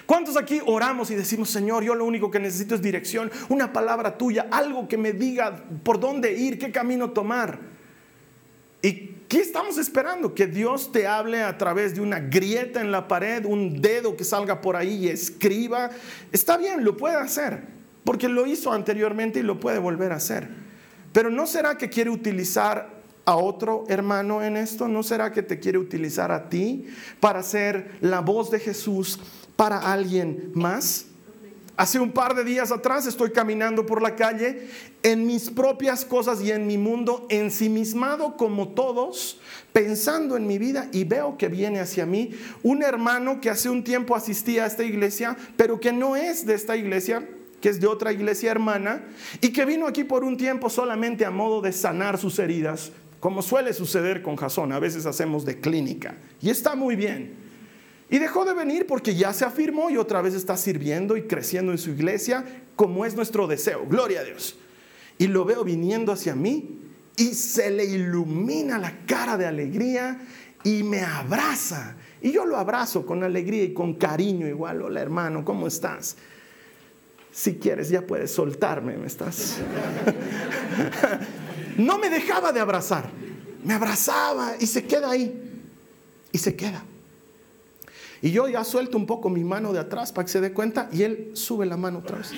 ¿Cuántos 0.06 0.37
aquí 0.37 0.61
oramos 0.66 1.11
y 1.11 1.14
decimos, 1.14 1.50
Señor, 1.50 1.85
yo 1.85 1.94
lo 1.94 2.04
único 2.04 2.30
que 2.30 2.40
necesito 2.40 2.75
es 2.75 2.82
dirección, 2.82 3.30
una 3.49 3.73
palabra 3.73 4.18
tuya, 4.18 4.49
algo 4.50 4.88
que 4.88 4.99
me 4.99 5.12
diga 5.12 5.64
por 5.82 6.00
dónde 6.00 6.32
ir, 6.32 6.59
qué 6.59 6.71
camino 6.73 7.11
tomar? 7.11 7.59
¿Y 8.82 9.14
qué 9.28 9.38
estamos 9.38 9.78
esperando? 9.78 10.35
Que 10.35 10.49
Dios 10.49 10.90
te 10.90 11.06
hable 11.06 11.42
a 11.42 11.56
través 11.56 11.94
de 11.94 12.00
una 12.00 12.18
grieta 12.18 12.80
en 12.80 12.90
la 12.90 13.06
pared, 13.06 13.44
un 13.44 13.80
dedo 13.80 14.16
que 14.16 14.25
salga 14.25 14.61
por 14.61 14.75
ahí 14.75 15.06
y 15.06 15.09
escriba. 15.09 15.90
Está 16.32 16.56
bien, 16.56 16.85
lo 16.85 16.97
puede 16.97 17.16
hacer, 17.16 17.62
porque 18.02 18.28
lo 18.28 18.44
hizo 18.44 18.73
anteriormente 18.73 19.38
y 19.38 19.42
lo 19.42 19.61
puede 19.61 19.78
volver 19.78 20.11
a 20.12 20.16
hacer. 20.16 20.49
Pero 21.12 21.30
¿no 21.30 21.47
será 21.47 21.78
que 21.78 21.90
quiere 21.90 22.11
utilizar 22.11 22.90
a 23.25 23.37
otro 23.37 23.85
hermano 23.88 24.42
en 24.42 24.56
esto? 24.56 24.88
¿No 24.88 25.04
será 25.04 25.30
que 25.30 25.42
te 25.42 25.61
quiere 25.61 25.78
utilizar 25.78 26.32
a 26.32 26.49
ti 26.49 26.87
para 27.21 27.42
ser 27.44 27.92
la 28.00 28.21
voz 28.21 28.50
de 28.50 28.59
Jesús 28.59 29.21
para 29.62 29.92
alguien 29.92 30.50
más. 30.54 31.07
Hace 31.76 32.00
un 32.00 32.11
par 32.11 32.35
de 32.35 32.42
días 32.42 32.73
atrás 32.73 33.07
estoy 33.07 33.31
caminando 33.31 33.87
por 33.87 34.02
la 34.02 34.16
calle 34.16 34.66
en 35.04 35.25
mis 35.25 35.50
propias 35.50 36.04
cosas 36.04 36.42
y 36.42 36.50
en 36.50 36.66
mi 36.66 36.78
mundo, 36.78 37.28
ensimismado 37.31 38.37
como 38.37 38.71
todos, 38.71 39.40
pensando 39.73 40.37
en 40.37 40.49
mi 40.49 40.59
vida 40.59 40.88
y 40.90 41.04
veo 41.04 41.38
que 41.38 41.47
viene 41.47 41.78
hacia 41.78 42.07
mí 42.07 42.33
un 42.64 42.83
hermano 42.83 43.40
que 43.40 43.50
hace 43.50 43.71
un 43.71 43.85
tiempo 43.85 44.16
asistía 44.16 44.64
a 44.64 44.66
esta 44.66 44.83
iglesia, 44.83 45.37
pero 45.57 45.78
que 45.78 45.92
no 45.92 46.16
es 46.16 46.45
de 46.45 46.54
esta 46.54 46.76
iglesia, 46.76 47.25
que 47.61 47.69
es 47.69 47.81
de 47.81 47.87
otra 47.87 48.12
iglesia 48.12 48.50
hermana, 48.50 49.04
y 49.40 49.50
que 49.50 49.64
vino 49.64 49.87
aquí 49.87 50.02
por 50.02 50.25
un 50.25 50.37
tiempo 50.37 50.71
solamente 50.71 51.25
a 51.25 51.31
modo 51.31 51.61
de 51.61 51.71
sanar 51.71 52.19
sus 52.19 52.37
heridas, 52.40 52.90
como 53.21 53.42
suele 53.42 53.73
suceder 53.75 54.23
con 54.23 54.35
Jasón, 54.35 54.73
a 54.73 54.81
veces 54.81 55.07
hacemos 55.07 55.45
de 55.45 55.61
clínica, 55.61 56.16
y 56.40 56.50
está 56.50 56.75
muy 56.75 56.97
bien. 56.97 57.51
Y 58.12 58.19
dejó 58.19 58.45
de 58.45 58.52
venir 58.52 58.87
porque 58.87 59.14
ya 59.14 59.33
se 59.33 59.47
afirmó 59.47 59.88
y 59.88 59.97
otra 59.97 60.21
vez 60.21 60.35
está 60.35 60.59
sirviendo 60.59 61.16
y 61.16 61.23
creciendo 61.23 61.73
en 61.73 61.78
su 61.78 61.88
iglesia 61.88 62.45
como 62.76 63.07
es 63.07 63.16
nuestro 63.16 63.47
deseo. 63.47 63.87
Gloria 63.88 64.21
a 64.21 64.25
Dios. 64.25 64.54
y 65.16 65.28
lo 65.28 65.47
veo 65.47 65.64
viniendo 65.64 66.12
hacia 66.12 66.35
mí 66.35 66.78
y 67.16 67.33
se 67.33 67.71
le 67.71 67.87
ilumina 67.87 68.78
la 68.78 69.07
cara 69.07 69.38
de 69.38 69.47
alegría 69.47 70.21
y 70.62 70.83
me 70.83 71.00
abraza. 71.00 71.97
Y 72.21 72.33
yo 72.33 72.45
lo 72.45 72.59
abrazo 72.59 73.07
con 73.07 73.25
alegría 73.25 73.64
y 73.64 73.73
con 73.73 73.95
cariño 73.95 74.47
igual. 74.47 74.83
Hola 74.83 75.00
hermano, 75.00 75.42
¿cómo 75.42 75.66
estás? 75.66 76.16
Si 77.31 77.54
quieres 77.54 77.88
ya 77.88 78.02
puedes 78.02 78.31
soltarme, 78.31 78.99
¿me 78.99 79.07
estás? 79.07 79.57
no 81.78 81.97
me 81.97 82.11
dejaba 82.11 82.52
de 82.52 82.61
abrazar. 82.61 83.09
Me 83.64 83.73
abrazaba 83.73 84.57
y 84.61 84.66
se 84.66 84.85
queda 84.85 85.12
ahí. 85.12 85.62
Y 86.31 86.37
se 86.37 86.54
queda. 86.54 86.85
Y 88.23 88.31
yo 88.31 88.49
ya 88.49 88.64
suelto 88.64 88.97
un 88.97 89.05
poco 89.05 89.29
mi 89.29 89.43
mano 89.43 89.73
de 89.73 89.81
atrás 89.81 90.12
para 90.12 90.25
que 90.25 90.31
se 90.31 90.41
dé 90.41 90.52
cuenta 90.52 90.88
y 90.93 91.02
él 91.02 91.33
sube 91.35 91.67
la 91.67 91.76
mano 91.76 91.99
otra 91.99 92.19
vez. 92.19 92.31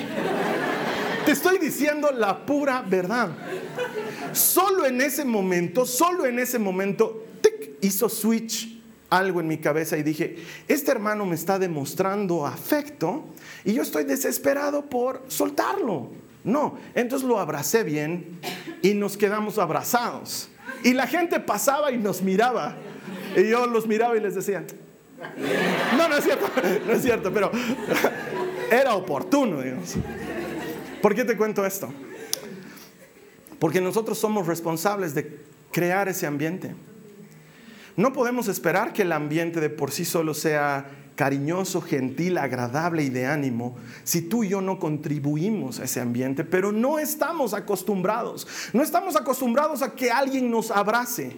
Te 1.26 1.32
estoy 1.32 1.58
diciendo 1.58 2.10
la 2.10 2.44
pura 2.44 2.82
verdad. 2.82 3.28
Solo 4.32 4.86
en 4.86 5.00
ese 5.02 5.24
momento, 5.24 5.84
solo 5.84 6.26
en 6.26 6.38
ese 6.38 6.58
momento, 6.58 7.24
hizo 7.82 8.08
switch 8.08 8.80
algo 9.10 9.40
en 9.40 9.46
mi 9.46 9.58
cabeza 9.58 9.96
y 9.96 10.02
dije, 10.02 10.36
este 10.66 10.90
hermano 10.90 11.24
me 11.26 11.34
está 11.34 11.58
demostrando 11.58 12.46
afecto 12.46 13.26
y 13.64 13.74
yo 13.74 13.82
estoy 13.82 14.04
desesperado 14.04 14.86
por 14.86 15.22
soltarlo. 15.28 16.10
No, 16.42 16.76
entonces 16.94 17.26
lo 17.26 17.38
abracé 17.38 17.84
bien 17.84 18.40
y 18.82 18.94
nos 18.94 19.16
quedamos 19.16 19.58
abrazados. 19.58 20.48
Y 20.82 20.92
la 20.92 21.06
gente 21.06 21.40
pasaba 21.40 21.90
y 21.92 21.98
nos 21.98 22.22
miraba. 22.22 22.76
Y 23.36 23.48
yo 23.48 23.66
los 23.66 23.86
miraba 23.86 24.16
y 24.16 24.20
les 24.20 24.34
decía, 24.34 24.64
no, 25.96 26.08
no 26.08 26.16
es 26.16 26.24
cierto, 26.24 26.46
no 26.86 26.92
es 26.92 27.02
cierto, 27.02 27.32
pero 27.32 27.50
era 28.70 28.94
oportuno, 28.94 29.60
digamos. 29.60 29.94
¿Por 31.00 31.14
qué 31.14 31.24
te 31.24 31.36
cuento 31.36 31.64
esto? 31.66 31.92
Porque 33.58 33.80
nosotros 33.80 34.18
somos 34.18 34.46
responsables 34.46 35.14
de 35.14 35.40
crear 35.70 36.08
ese 36.08 36.26
ambiente. 36.26 36.74
No 37.96 38.12
podemos 38.12 38.48
esperar 38.48 38.92
que 38.92 39.02
el 39.02 39.12
ambiente 39.12 39.60
de 39.60 39.70
por 39.70 39.90
sí 39.92 40.04
solo 40.04 40.34
sea 40.34 40.86
cariñoso, 41.14 41.80
gentil, 41.80 42.38
agradable 42.38 43.04
y 43.04 43.08
de 43.08 43.26
ánimo 43.26 43.76
si 44.02 44.22
tú 44.22 44.42
y 44.42 44.48
yo 44.48 44.60
no 44.60 44.78
contribuimos 44.80 45.78
a 45.78 45.84
ese 45.84 46.00
ambiente, 46.00 46.42
pero 46.42 46.72
no 46.72 46.98
estamos 46.98 47.54
acostumbrados. 47.54 48.46
No 48.72 48.82
estamos 48.82 49.14
acostumbrados 49.14 49.82
a 49.82 49.94
que 49.94 50.10
alguien 50.10 50.50
nos 50.50 50.70
abrace 50.70 51.36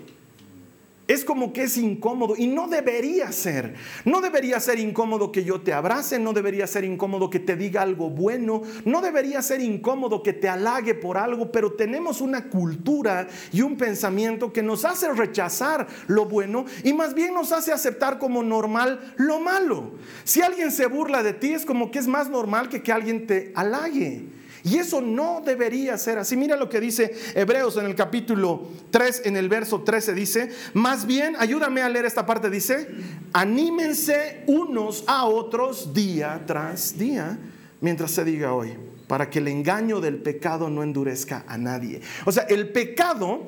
es 1.08 1.24
como 1.24 1.52
que 1.52 1.64
es 1.64 1.76
incómodo 1.76 2.34
y 2.36 2.46
no 2.46 2.68
debería 2.68 3.30
ser. 3.32 3.74
No 4.04 4.20
debería 4.20 4.58
ser 4.60 4.78
incómodo 4.78 5.30
que 5.30 5.44
yo 5.44 5.60
te 5.60 5.72
abrace, 5.72 6.18
no 6.18 6.32
debería 6.32 6.66
ser 6.66 6.84
incómodo 6.84 7.30
que 7.30 7.40
te 7.40 7.56
diga 7.56 7.82
algo 7.82 8.10
bueno, 8.10 8.62
no 8.84 9.00
debería 9.00 9.42
ser 9.42 9.60
incómodo 9.60 10.22
que 10.22 10.32
te 10.32 10.48
halague 10.48 10.94
por 10.94 11.18
algo, 11.18 11.52
pero 11.52 11.72
tenemos 11.72 12.20
una 12.20 12.48
cultura 12.48 13.28
y 13.52 13.62
un 13.62 13.76
pensamiento 13.76 14.52
que 14.52 14.62
nos 14.62 14.84
hace 14.84 15.12
rechazar 15.12 15.86
lo 16.06 16.26
bueno 16.26 16.64
y 16.82 16.92
más 16.92 17.14
bien 17.14 17.34
nos 17.34 17.52
hace 17.52 17.72
aceptar 17.72 18.18
como 18.18 18.42
normal 18.42 19.14
lo 19.16 19.40
malo. 19.40 19.92
Si 20.24 20.42
alguien 20.42 20.70
se 20.72 20.86
burla 20.86 21.22
de 21.22 21.34
ti 21.34 21.52
es 21.52 21.64
como 21.64 21.90
que 21.90 21.98
es 21.98 22.06
más 22.06 22.28
normal 22.28 22.68
que 22.68 22.82
que 22.82 22.92
alguien 22.92 23.26
te 23.26 23.52
halague. 23.54 24.36
Y 24.66 24.78
eso 24.78 25.00
no 25.00 25.42
debería 25.46 25.96
ser 25.96 26.18
así. 26.18 26.36
Mira 26.36 26.56
lo 26.56 26.68
que 26.68 26.80
dice 26.80 27.14
Hebreos 27.36 27.76
en 27.76 27.86
el 27.86 27.94
capítulo 27.94 28.66
3, 28.90 29.22
en 29.26 29.36
el 29.36 29.48
verso 29.48 29.82
13 29.82 30.12
dice, 30.12 30.50
más 30.74 31.06
bien, 31.06 31.36
ayúdame 31.38 31.82
a 31.82 31.88
leer 31.88 32.04
esta 32.04 32.26
parte, 32.26 32.50
dice, 32.50 32.88
anímense 33.32 34.42
unos 34.48 35.04
a 35.06 35.26
otros 35.26 35.94
día 35.94 36.42
tras 36.46 36.98
día, 36.98 37.38
mientras 37.80 38.10
se 38.10 38.24
diga 38.24 38.54
hoy 38.54 38.74
para 39.06 39.30
que 39.30 39.38
el 39.38 39.46
engaño 39.46 40.00
del 40.00 40.16
pecado 40.16 40.68
no 40.68 40.82
endurezca 40.82 41.44
a 41.46 41.56
nadie. 41.56 42.00
O 42.24 42.32
sea, 42.32 42.42
el 42.48 42.70
pecado 42.70 43.46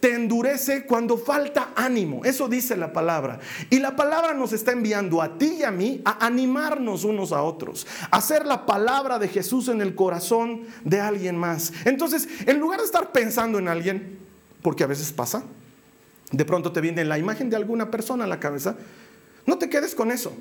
te 0.00 0.14
endurece 0.14 0.86
cuando 0.86 1.18
falta 1.18 1.72
ánimo. 1.76 2.24
Eso 2.24 2.48
dice 2.48 2.76
la 2.76 2.92
palabra. 2.92 3.38
Y 3.68 3.78
la 3.78 3.94
palabra 3.94 4.34
nos 4.34 4.52
está 4.52 4.72
enviando 4.72 5.20
a 5.20 5.36
ti 5.38 5.58
y 5.60 5.62
a 5.62 5.70
mí 5.70 6.00
a 6.04 6.24
animarnos 6.26 7.04
unos 7.04 7.32
a 7.32 7.42
otros, 7.42 7.86
a 8.10 8.16
hacer 8.16 8.46
la 8.46 8.66
palabra 8.66 9.18
de 9.18 9.28
Jesús 9.28 9.68
en 9.68 9.80
el 9.80 9.94
corazón 9.94 10.62
de 10.84 11.00
alguien 11.00 11.36
más. 11.36 11.72
Entonces, 11.84 12.28
en 12.46 12.58
lugar 12.58 12.80
de 12.80 12.86
estar 12.86 13.12
pensando 13.12 13.58
en 13.58 13.68
alguien, 13.68 14.18
porque 14.62 14.84
a 14.84 14.86
veces 14.86 15.12
pasa, 15.12 15.44
de 16.32 16.44
pronto 16.44 16.72
te 16.72 16.80
viene 16.80 17.04
la 17.04 17.18
imagen 17.18 17.50
de 17.50 17.56
alguna 17.56 17.90
persona 17.90 18.24
a 18.24 18.28
la 18.28 18.40
cabeza, 18.40 18.76
no 19.46 19.58
te 19.58 19.68
quedes 19.68 19.94
con 19.94 20.10
eso, 20.10 20.32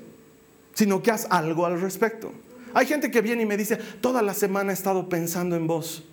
sino 0.74 1.04
que 1.04 1.12
haz 1.12 1.28
algo 1.30 1.66
al 1.66 1.82
respecto. 1.82 2.32
Hay 2.74 2.86
gente 2.86 3.12
que 3.12 3.22
viene 3.22 3.44
y 3.44 3.46
me 3.46 3.58
dice, 3.58 3.76
toda 3.76 4.22
la 4.22 4.34
semana 4.34 4.72
he 4.72 4.76
estado 4.76 5.10
pensando 5.10 5.56
en 5.56 5.68
vos. 5.68 6.06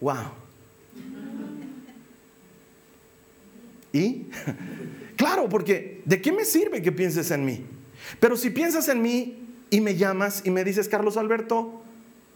Wow. 0.00 0.49
¿Y? 3.92 4.26
Claro, 5.16 5.50
porque 5.50 6.00
¿de 6.06 6.22
qué 6.22 6.32
me 6.32 6.46
sirve 6.46 6.80
que 6.80 6.92
pienses 6.92 7.30
en 7.30 7.44
mí? 7.44 7.62
Pero 8.20 8.38
si 8.38 8.48
piensas 8.48 8.88
en 8.88 9.02
mí 9.02 9.46
y 9.68 9.82
me 9.82 9.94
llamas 9.94 10.40
y 10.46 10.50
me 10.50 10.64
dices, 10.64 10.88
Carlos 10.88 11.18
Alberto, 11.18 11.82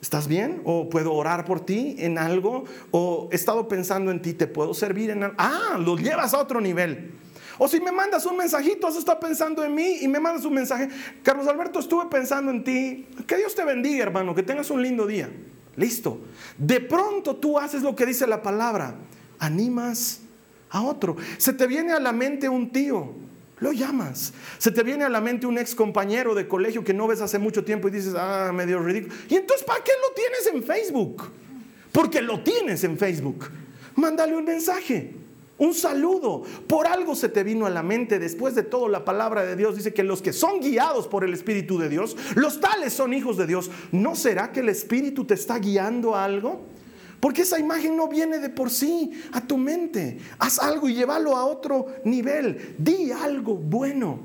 ¿estás 0.03 0.29
bien? 0.29 0.61
¿O 0.65 0.91
puedo 0.91 1.15
orar 1.15 1.47
por 1.47 1.65
ti 1.65 1.97
en 1.99 2.19
algo? 2.19 2.65
¿O 2.91 3.31
he 3.33 3.37
estado 3.37 3.69
pensando 3.69 4.11
en 4.11 4.21
ti, 4.21 4.35
te 4.35 4.47
puedo 4.47 4.75
servir 4.75 5.09
en 5.09 5.23
algo? 5.23 5.35
Ah, 5.39 5.79
lo 5.81 5.97
llevas 5.97 6.35
a 6.35 6.41
otro 6.41 6.61
nivel. 6.61 7.13
O 7.57 7.69
si 7.69 7.81
me 7.81 7.91
mandas 7.91 8.27
un 8.27 8.37
mensajito, 8.37 8.87
has 8.87 8.97
estado 8.97 9.19
pensando 9.21 9.65
en 9.65 9.75
mí 9.75 9.99
y 10.03 10.09
me 10.09 10.21
mandas 10.21 10.45
un 10.45 10.53
mensaje, 10.53 10.89
Carlos 11.23 11.47
Alberto, 11.47 11.79
estuve 11.79 12.05
pensando 12.11 12.51
en 12.51 12.65
ti. 12.65 13.07
Que 13.27 13.39
Dios 13.39 13.55
te 13.55 13.65
bendiga, 13.65 14.03
hermano, 14.03 14.35
que 14.35 14.43
tengas 14.43 14.71
un 14.71 14.83
lindo 14.83 15.07
día. 15.07 15.31
Listo. 15.77 16.21
De 16.59 16.81
pronto 16.81 17.37
tú 17.37 17.59
haces 17.59 17.83
lo 17.83 17.97
que 17.97 18.05
dice 18.07 18.27
la 18.27 18.43
palabra. 18.43 18.97
Animas 19.39 20.21
a 20.75 20.83
otro. 20.83 21.17
Se 21.39 21.53
te 21.53 21.67
viene 21.67 21.93
a 21.93 22.01
la 22.01 22.13
mente 22.13 22.49
un 22.49 22.71
tío, 22.71 23.15
lo 23.61 23.73
llamas. 23.73 24.35
Se 24.59 24.73
te 24.73 24.83
viene 24.83 25.05
a 25.05 25.09
la 25.09 25.21
mente 25.21 25.47
un 25.47 25.57
ex 25.57 25.75
compañero 25.75 26.35
de 26.35 26.49
colegio 26.49 26.83
que 26.83 26.93
no 26.93 27.07
ves 27.07 27.21
hace 27.21 27.39
mucho 27.39 27.65
tiempo 27.65 27.89
y 27.89 27.93
dices, 27.93 28.15
ah, 28.19 28.51
medio 28.53 28.81
ridículo. 28.81 29.15
Y 29.29 29.37
entonces, 29.37 29.65
¿para 29.65 29.83
qué 29.83 29.93
lo 30.03 30.15
tienes 30.15 30.47
en 30.53 30.63
Facebook? 30.65 31.31
Porque 31.93 32.21
lo 32.21 32.43
tienes 32.43 32.83
en 32.83 32.99
Facebook. 32.99 33.49
Mándale 33.95 34.37
un 34.37 34.45
mensaje. 34.45 35.15
Un 35.59 35.73
saludo. 35.73 36.43
Por 36.67 36.89
algo 36.89 37.15
se 37.15 37.29
te 37.29 37.45
vino 37.45 37.67
a 37.67 37.71
la 37.71 37.85
mente. 37.85 38.19
Después 38.19 38.57
de 38.57 38.65
todo, 38.65 38.89
la 38.89 39.05
palabra 39.05 39.45
de 39.45 39.55
Dios 39.55 39.77
dice 39.77 39.95
que 39.95 40.03
los 40.03 40.21
que 40.21 40.33
son 40.33 40.59
guiados 40.59 41.07
por 41.07 41.23
el 41.23 41.33
Espíritu 41.33 41.79
de 41.79 41.89
Dios, 41.89 42.17
los 42.35 42.59
tales 42.59 42.93
son 42.93 43.15
hijos 43.15 43.37
de 43.37 43.47
Dios. 43.47 43.71
¿No 43.93 44.17
será 44.17 44.51
que 44.51 44.59
el 44.59 44.69
Espíritu 44.69 45.25
te 45.25 45.35
está 45.35 45.61
guiando 45.61 46.17
a 46.17 46.25
algo? 46.25 46.75
Porque 47.25 47.41
esa 47.41 47.59
imagen 47.59 47.97
no 47.97 48.07
viene 48.07 48.39
de 48.39 48.51
por 48.51 48.69
sí 48.69 49.11
a 49.33 49.41
tu 49.41 49.57
mente. 49.57 50.19
Haz 50.39 50.59
algo 50.59 50.91
y 50.91 50.95
llévalo 50.95 51.39
a 51.39 51.47
otro 51.47 51.87
nivel. 52.05 52.75
Di 52.77 53.13
algo 53.13 53.55
bueno. 53.55 54.19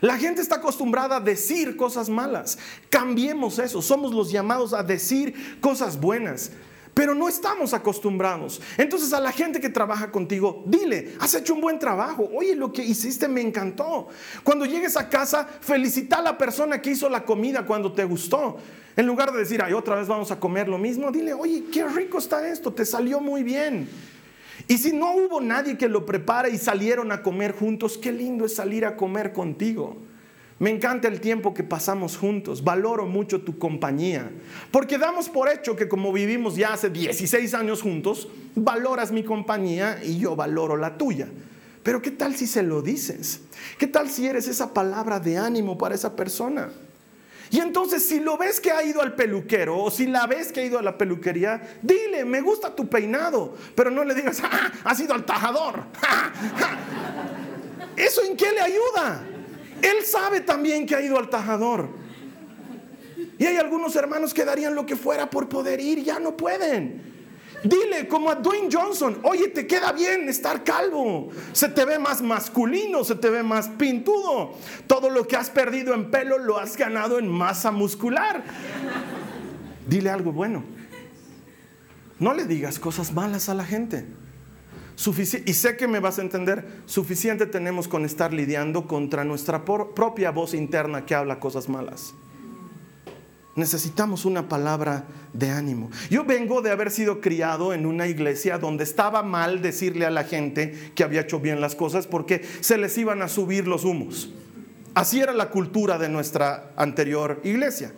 La 0.00 0.16
gente 0.16 0.40
está 0.40 0.54
acostumbrada 0.54 1.16
a 1.16 1.20
decir 1.20 1.76
cosas 1.76 2.08
malas. 2.08 2.56
Cambiemos 2.88 3.58
eso. 3.58 3.82
Somos 3.82 4.14
los 4.14 4.32
llamados 4.32 4.72
a 4.72 4.82
decir 4.82 5.60
cosas 5.60 6.00
buenas. 6.00 6.50
Pero 6.94 7.14
no 7.14 7.28
estamos 7.28 7.74
acostumbrados. 7.74 8.62
Entonces 8.78 9.12
a 9.12 9.20
la 9.20 9.30
gente 9.30 9.60
que 9.60 9.68
trabaja 9.68 10.10
contigo, 10.10 10.64
dile, 10.64 11.14
has 11.20 11.34
hecho 11.34 11.52
un 11.52 11.60
buen 11.60 11.78
trabajo. 11.78 12.26
Oye, 12.34 12.56
lo 12.56 12.72
que 12.72 12.82
hiciste 12.82 13.28
me 13.28 13.42
encantó. 13.42 14.08
Cuando 14.44 14.64
llegues 14.64 14.96
a 14.96 15.10
casa, 15.10 15.46
felicita 15.60 16.20
a 16.20 16.22
la 16.22 16.38
persona 16.38 16.80
que 16.80 16.92
hizo 16.92 17.10
la 17.10 17.26
comida 17.26 17.66
cuando 17.66 17.92
te 17.92 18.04
gustó. 18.04 18.56
En 19.00 19.06
lugar 19.06 19.32
de 19.32 19.38
decir, 19.38 19.62
ay, 19.62 19.72
otra 19.72 19.96
vez 19.96 20.08
vamos 20.08 20.30
a 20.30 20.38
comer 20.38 20.68
lo 20.68 20.76
mismo, 20.76 21.10
dile, 21.10 21.32
oye, 21.32 21.64
qué 21.72 21.88
rico 21.88 22.18
está 22.18 22.46
esto, 22.46 22.70
te 22.70 22.84
salió 22.84 23.18
muy 23.18 23.42
bien. 23.42 23.88
Y 24.68 24.76
si 24.76 24.92
no 24.92 25.14
hubo 25.14 25.40
nadie 25.40 25.78
que 25.78 25.88
lo 25.88 26.04
prepare 26.04 26.50
y 26.50 26.58
salieron 26.58 27.10
a 27.10 27.22
comer 27.22 27.52
juntos, 27.52 27.96
qué 27.96 28.12
lindo 28.12 28.44
es 28.44 28.56
salir 28.56 28.84
a 28.84 28.96
comer 28.98 29.32
contigo. 29.32 29.96
Me 30.58 30.68
encanta 30.68 31.08
el 31.08 31.22
tiempo 31.22 31.54
que 31.54 31.62
pasamos 31.62 32.18
juntos, 32.18 32.62
valoro 32.62 33.06
mucho 33.06 33.40
tu 33.40 33.58
compañía, 33.58 34.30
porque 34.70 34.98
damos 34.98 35.30
por 35.30 35.48
hecho 35.48 35.76
que 35.76 35.88
como 35.88 36.12
vivimos 36.12 36.56
ya 36.56 36.74
hace 36.74 36.90
16 36.90 37.54
años 37.54 37.80
juntos, 37.80 38.28
valoras 38.54 39.12
mi 39.12 39.24
compañía 39.24 39.98
y 40.04 40.18
yo 40.18 40.36
valoro 40.36 40.76
la 40.76 40.98
tuya. 40.98 41.26
Pero 41.82 42.02
¿qué 42.02 42.10
tal 42.10 42.36
si 42.36 42.46
se 42.46 42.62
lo 42.62 42.82
dices? 42.82 43.40
¿Qué 43.78 43.86
tal 43.86 44.10
si 44.10 44.26
eres 44.26 44.46
esa 44.46 44.74
palabra 44.74 45.20
de 45.20 45.38
ánimo 45.38 45.78
para 45.78 45.94
esa 45.94 46.14
persona? 46.14 46.68
Y 47.50 47.58
entonces 47.58 48.06
si 48.06 48.20
lo 48.20 48.38
ves 48.38 48.60
que 48.60 48.70
ha 48.70 48.84
ido 48.84 49.02
al 49.02 49.14
peluquero 49.14 49.76
o 49.76 49.90
si 49.90 50.06
la 50.06 50.26
ves 50.26 50.52
que 50.52 50.60
ha 50.60 50.64
ido 50.64 50.78
a 50.78 50.82
la 50.82 50.96
peluquería, 50.96 51.60
dile, 51.82 52.24
me 52.24 52.40
gusta 52.40 52.74
tu 52.74 52.88
peinado, 52.88 53.56
pero 53.74 53.90
no 53.90 54.04
le 54.04 54.14
digas, 54.14 54.40
ah, 54.44 54.70
has 54.84 55.00
ido 55.00 55.14
al 55.14 55.24
tajador. 55.24 55.82
¿Eso 57.96 58.22
en 58.22 58.36
qué 58.36 58.52
le 58.52 58.60
ayuda? 58.60 59.24
Él 59.82 60.04
sabe 60.04 60.42
también 60.42 60.86
que 60.86 60.94
ha 60.94 61.00
ido 61.00 61.18
al 61.18 61.28
tajador. 61.28 61.88
Y 63.36 63.46
hay 63.46 63.56
algunos 63.56 63.96
hermanos 63.96 64.32
que 64.32 64.44
darían 64.44 64.74
lo 64.74 64.86
que 64.86 64.94
fuera 64.94 65.28
por 65.28 65.48
poder 65.48 65.80
ir, 65.80 66.04
ya 66.04 66.20
no 66.20 66.36
pueden. 66.36 67.09
Dile 67.62 68.08
como 68.08 68.30
a 68.30 68.36
Dwayne 68.36 68.68
Johnson, 68.72 69.18
oye, 69.22 69.48
te 69.48 69.66
queda 69.66 69.92
bien 69.92 70.28
estar 70.28 70.64
calvo, 70.64 71.28
se 71.52 71.68
te 71.68 71.84
ve 71.84 71.98
más 71.98 72.22
masculino, 72.22 73.04
se 73.04 73.16
te 73.16 73.28
ve 73.28 73.42
más 73.42 73.68
pintudo. 73.68 74.54
Todo 74.86 75.10
lo 75.10 75.26
que 75.26 75.36
has 75.36 75.50
perdido 75.50 75.92
en 75.92 76.10
pelo 76.10 76.38
lo 76.38 76.58
has 76.58 76.76
ganado 76.76 77.18
en 77.18 77.28
masa 77.28 77.70
muscular. 77.70 78.42
Dile 79.86 80.10
algo 80.10 80.32
bueno. 80.32 80.64
No 82.18 82.34
le 82.34 82.44
digas 82.44 82.78
cosas 82.78 83.12
malas 83.12 83.48
a 83.48 83.54
la 83.54 83.64
gente. 83.64 84.06
y 85.46 85.52
sé 85.54 85.76
que 85.76 85.88
me 85.88 86.00
vas 86.00 86.18
a 86.18 86.22
entender, 86.22 86.66
suficiente 86.86 87.46
tenemos 87.46 87.88
con 87.88 88.04
estar 88.04 88.32
lidiando 88.32 88.86
contra 88.86 89.24
nuestra 89.24 89.64
propia 89.64 90.30
voz 90.30 90.54
interna 90.54 91.04
que 91.04 91.14
habla 91.14 91.40
cosas 91.40 91.68
malas. 91.68 92.14
Necesitamos 93.56 94.24
una 94.24 94.48
palabra 94.48 95.04
de 95.32 95.50
ánimo. 95.50 95.90
Yo 96.08 96.24
vengo 96.24 96.62
de 96.62 96.70
haber 96.70 96.90
sido 96.90 97.20
criado 97.20 97.74
en 97.74 97.84
una 97.84 98.06
iglesia 98.06 98.58
donde 98.58 98.84
estaba 98.84 99.22
mal 99.22 99.60
decirle 99.60 100.06
a 100.06 100.10
la 100.10 100.24
gente 100.24 100.92
que 100.94 101.02
había 101.02 101.22
hecho 101.22 101.40
bien 101.40 101.60
las 101.60 101.74
cosas 101.74 102.06
porque 102.06 102.42
se 102.60 102.78
les 102.78 102.96
iban 102.96 103.22
a 103.22 103.28
subir 103.28 103.66
los 103.66 103.84
humos. 103.84 104.30
Así 104.94 105.20
era 105.20 105.32
la 105.32 105.50
cultura 105.50 105.98
de 105.98 106.08
nuestra 106.08 106.72
anterior 106.76 107.40
iglesia. 107.42 107.92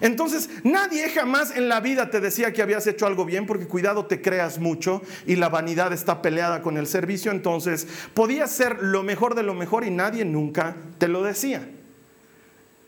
Entonces, 0.00 0.48
nadie 0.64 1.10
jamás 1.10 1.54
en 1.54 1.68
la 1.68 1.80
vida 1.80 2.10
te 2.10 2.20
decía 2.20 2.52
que 2.52 2.62
habías 2.62 2.86
hecho 2.86 3.06
algo 3.06 3.24
bien 3.24 3.46
porque 3.46 3.66
cuidado 3.66 4.06
te 4.06 4.22
creas 4.22 4.58
mucho 4.58 5.02
y 5.26 5.36
la 5.36 5.48
vanidad 5.48 5.92
está 5.92 6.22
peleada 6.22 6.62
con 6.62 6.76
el 6.76 6.86
servicio. 6.86 7.30
Entonces, 7.30 7.86
podías 8.14 8.50
ser 8.50 8.82
lo 8.82 9.02
mejor 9.02 9.34
de 9.34 9.42
lo 9.42 9.54
mejor 9.54 9.84
y 9.84 9.90
nadie 9.90 10.24
nunca 10.24 10.76
te 10.98 11.08
lo 11.08 11.22
decía. 11.22 11.68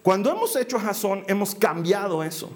Cuando 0.03 0.33
hemos 0.33 0.57
hecho 0.57 0.79
Jason, 0.79 1.25
hemos 1.29 1.55
cambiado 1.55 2.23
eso. 2.23 2.51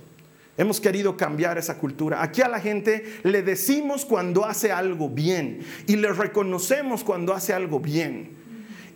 Hemos 0.59 0.81
querido 0.81 1.17
cambiar 1.17 1.59
esa 1.59 1.79
cultura. 1.79 2.23
Aquí 2.23 2.41
a 2.41 2.49
la 2.49 2.61
gente 2.61 3.21
le 3.23 3.43
decimos 3.43 4.05
cuando 4.05 4.45
hace 4.45 4.73
algo 4.73 5.11
bien 5.11 5.61
y 5.87 5.97
le 5.97 6.13
reconocemos 6.13 7.05
cuando 7.05 7.35
hace 7.35 7.53
algo 7.53 7.79
bien. 7.79 8.31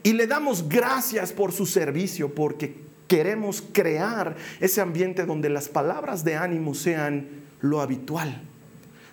Y 0.02 0.14
le 0.14 0.26
damos 0.26 0.68
gracias 0.68 1.32
por 1.32 1.52
su 1.52 1.66
servicio 1.66 2.34
porque 2.34 2.74
queremos 3.06 3.62
crear 3.72 4.36
ese 4.58 4.80
ambiente 4.80 5.26
donde 5.26 5.50
las 5.50 5.68
palabras 5.68 6.24
de 6.24 6.36
ánimo 6.36 6.74
sean 6.74 7.28
lo 7.60 7.82
habitual. 7.82 8.40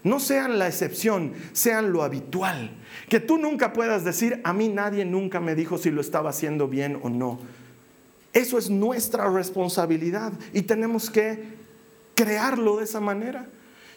No 0.03 0.21
sean 0.21 0.57
la 0.57 0.67
excepción, 0.67 1.33
sean 1.51 1.91
lo 1.91 2.03
habitual. 2.03 2.71
Que 3.09 3.19
tú 3.19 3.37
nunca 3.37 3.73
puedas 3.73 4.05
decir, 4.05 4.39
a 4.45 4.53
mí 4.53 4.69
nadie 4.69 5.03
nunca 5.03 5.41
me 5.41 5.53
dijo 5.53 5.77
si 5.77 5.91
lo 5.91 5.99
estaba 5.99 6.29
haciendo 6.29 6.69
bien 6.69 6.97
o 7.03 7.09
no. 7.09 7.39
Eso 8.33 8.57
es 8.57 8.69
nuestra 8.69 9.29
responsabilidad 9.29 10.33
y 10.53 10.63
tenemos 10.63 11.09
que 11.09 11.43
crearlo 12.15 12.77
de 12.77 12.83
esa 12.83 12.99
manera. 12.99 13.47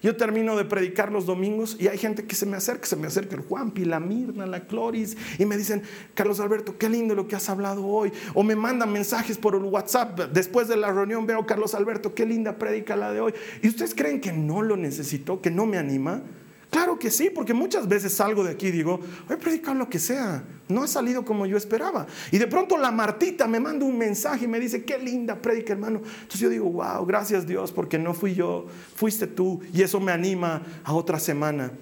Yo 0.02 0.16
termino 0.16 0.56
de 0.56 0.64
predicar 0.64 1.12
los 1.12 1.26
domingos 1.26 1.76
y 1.78 1.88
hay 1.88 1.98
gente 1.98 2.24
que 2.24 2.34
se 2.34 2.46
me 2.46 2.56
acerca, 2.56 2.86
se 2.86 2.96
me 2.96 3.06
acerca 3.06 3.36
el 3.36 3.42
Juanpi, 3.42 3.84
la 3.84 4.00
Mirna, 4.00 4.46
la 4.46 4.66
Cloris 4.66 5.16
y 5.38 5.44
me 5.44 5.58
dicen, 5.58 5.82
Carlos 6.14 6.40
Alberto, 6.40 6.78
qué 6.78 6.88
lindo 6.88 7.14
lo 7.14 7.28
que 7.28 7.36
has 7.36 7.50
hablado 7.50 7.86
hoy. 7.86 8.10
O 8.32 8.42
me 8.42 8.56
mandan 8.56 8.92
mensajes 8.92 9.36
por 9.36 9.54
el 9.54 9.62
WhatsApp. 9.62 10.18
Después 10.32 10.68
de 10.68 10.78
la 10.78 10.90
reunión 10.90 11.26
veo, 11.26 11.44
Carlos 11.44 11.74
Alberto, 11.74 12.14
qué 12.14 12.24
linda 12.24 12.56
predica 12.56 12.96
la 12.96 13.12
de 13.12 13.20
hoy. 13.20 13.34
¿Y 13.62 13.68
ustedes 13.68 13.94
creen 13.94 14.22
que 14.22 14.32
no 14.32 14.62
lo 14.62 14.78
necesito, 14.78 15.42
que 15.42 15.50
no 15.50 15.66
me 15.66 15.76
anima? 15.76 16.22
Claro 16.70 17.00
que 17.00 17.10
sí, 17.10 17.30
porque 17.34 17.52
muchas 17.52 17.88
veces 17.88 18.12
salgo 18.12 18.44
de 18.44 18.52
aquí 18.52 18.68
y 18.68 18.70
digo, 18.70 19.00
voy 19.26 19.36
a 19.36 19.38
predicar 19.38 19.74
lo 19.74 19.88
que 19.90 19.98
sea. 19.98 20.44
No 20.68 20.84
ha 20.84 20.86
salido 20.86 21.24
como 21.24 21.44
yo 21.44 21.56
esperaba. 21.56 22.06
Y 22.30 22.38
de 22.38 22.46
pronto 22.46 22.78
la 22.78 22.92
Martita 22.92 23.48
me 23.48 23.58
manda 23.58 23.84
un 23.84 23.98
mensaje 23.98 24.44
y 24.44 24.48
me 24.48 24.60
dice, 24.60 24.84
qué 24.84 24.96
linda 24.96 25.42
predica, 25.42 25.72
hermano. 25.72 25.98
Entonces 25.98 26.40
yo 26.40 26.48
digo, 26.48 26.70
wow, 26.70 27.04
gracias 27.04 27.44
Dios, 27.44 27.72
porque 27.72 27.98
no 27.98 28.14
fui 28.14 28.34
yo, 28.34 28.66
fuiste 28.94 29.26
tú. 29.26 29.60
Y 29.74 29.82
eso 29.82 29.98
me 29.98 30.12
anima 30.12 30.62
a 30.84 30.94
otra 30.94 31.18
semana. 31.18 31.72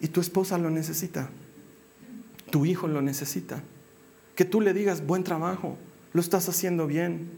Y 0.00 0.08
tu 0.08 0.22
esposa 0.22 0.56
lo 0.56 0.70
necesita. 0.70 1.28
Tu 2.50 2.64
hijo 2.64 2.88
lo 2.88 3.02
necesita. 3.02 3.62
Que 4.34 4.46
tú 4.46 4.62
le 4.62 4.72
digas, 4.72 5.06
buen 5.06 5.22
trabajo, 5.22 5.76
lo 6.14 6.20
estás 6.22 6.48
haciendo 6.48 6.86
bien 6.86 7.28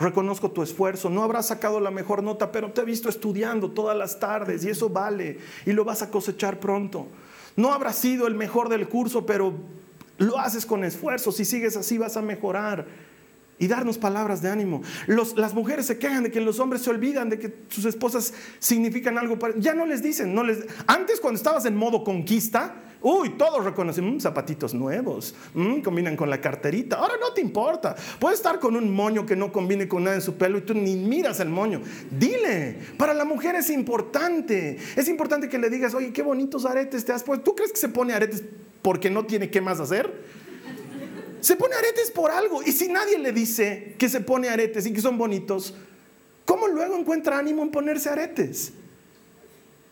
reconozco 0.00 0.50
tu 0.50 0.62
esfuerzo, 0.62 1.10
no 1.10 1.22
habrás 1.22 1.48
sacado 1.48 1.78
la 1.78 1.90
mejor 1.90 2.22
nota, 2.22 2.50
pero 2.50 2.72
te 2.72 2.80
he 2.80 2.84
visto 2.84 3.08
estudiando 3.08 3.70
todas 3.70 3.96
las 3.96 4.18
tardes 4.18 4.64
y 4.64 4.70
eso 4.70 4.88
vale 4.88 5.38
y 5.66 5.72
lo 5.72 5.84
vas 5.84 6.02
a 6.02 6.10
cosechar 6.10 6.58
pronto. 6.58 7.06
No 7.56 7.72
habrás 7.72 7.96
sido 7.96 8.26
el 8.26 8.34
mejor 8.34 8.70
del 8.70 8.88
curso, 8.88 9.26
pero 9.26 9.52
lo 10.18 10.38
haces 10.38 10.64
con 10.64 10.84
esfuerzo, 10.84 11.30
si 11.30 11.44
sigues 11.44 11.76
así 11.76 11.98
vas 11.98 12.16
a 12.16 12.22
mejorar 12.22 12.86
y 13.58 13.68
darnos 13.68 13.98
palabras 13.98 14.40
de 14.40 14.48
ánimo. 14.48 14.82
las 15.06 15.52
mujeres 15.52 15.86
se 15.86 15.98
quejan 15.98 16.22
de 16.22 16.30
que 16.30 16.40
los 16.40 16.58
hombres 16.58 16.80
se 16.82 16.90
olvidan 16.90 17.28
de 17.28 17.38
que 17.38 17.54
sus 17.68 17.84
esposas 17.84 18.32
significan 18.58 19.18
algo. 19.18 19.38
Para, 19.38 19.54
ya 19.58 19.74
no 19.74 19.84
les 19.84 20.02
dicen, 20.02 20.34
antes 20.86 21.20
cuando 21.20 21.36
estabas 21.36 21.66
en 21.66 21.76
modo 21.76 22.02
conquista, 22.02 22.74
Uy, 23.02 23.30
todos 23.30 23.64
reconocen, 23.64 24.16
mm, 24.16 24.20
zapatitos 24.20 24.74
nuevos, 24.74 25.34
mm, 25.54 25.80
combinan 25.80 26.16
con 26.16 26.28
la 26.28 26.40
carterita. 26.40 26.96
Ahora 26.96 27.14
no 27.18 27.32
te 27.32 27.40
importa. 27.40 27.96
Puedes 28.18 28.38
estar 28.38 28.60
con 28.60 28.76
un 28.76 28.92
moño 28.92 29.24
que 29.24 29.36
no 29.36 29.50
combine 29.50 29.88
con 29.88 30.04
nada 30.04 30.16
en 30.16 30.22
su 30.22 30.34
pelo 30.34 30.58
y 30.58 30.62
tú 30.62 30.74
ni 30.74 30.96
miras 30.96 31.40
el 31.40 31.48
moño. 31.48 31.80
Dile, 32.10 32.78
para 32.98 33.14
la 33.14 33.24
mujer 33.24 33.54
es 33.54 33.70
importante. 33.70 34.76
Es 34.96 35.08
importante 35.08 35.48
que 35.48 35.58
le 35.58 35.70
digas, 35.70 35.94
oye, 35.94 36.12
qué 36.12 36.22
bonitos 36.22 36.66
aretes 36.66 37.04
te 37.04 37.12
has 37.12 37.22
puesto. 37.22 37.42
¿Tú 37.44 37.54
crees 37.54 37.72
que 37.72 37.78
se 37.78 37.88
pone 37.88 38.12
aretes 38.12 38.42
porque 38.82 39.08
no 39.08 39.24
tiene 39.24 39.48
qué 39.48 39.62
más 39.62 39.80
hacer? 39.80 40.12
Se 41.40 41.56
pone 41.56 41.74
aretes 41.74 42.10
por 42.10 42.30
algo. 42.30 42.62
Y 42.62 42.72
si 42.72 42.88
nadie 42.88 43.18
le 43.18 43.32
dice 43.32 43.94
que 43.98 44.10
se 44.10 44.20
pone 44.20 44.50
aretes 44.50 44.84
y 44.84 44.92
que 44.92 45.00
son 45.00 45.16
bonitos, 45.16 45.74
¿cómo 46.44 46.68
luego 46.68 46.98
encuentra 46.98 47.38
ánimo 47.38 47.62
en 47.62 47.70
ponerse 47.70 48.10
aretes? 48.10 48.74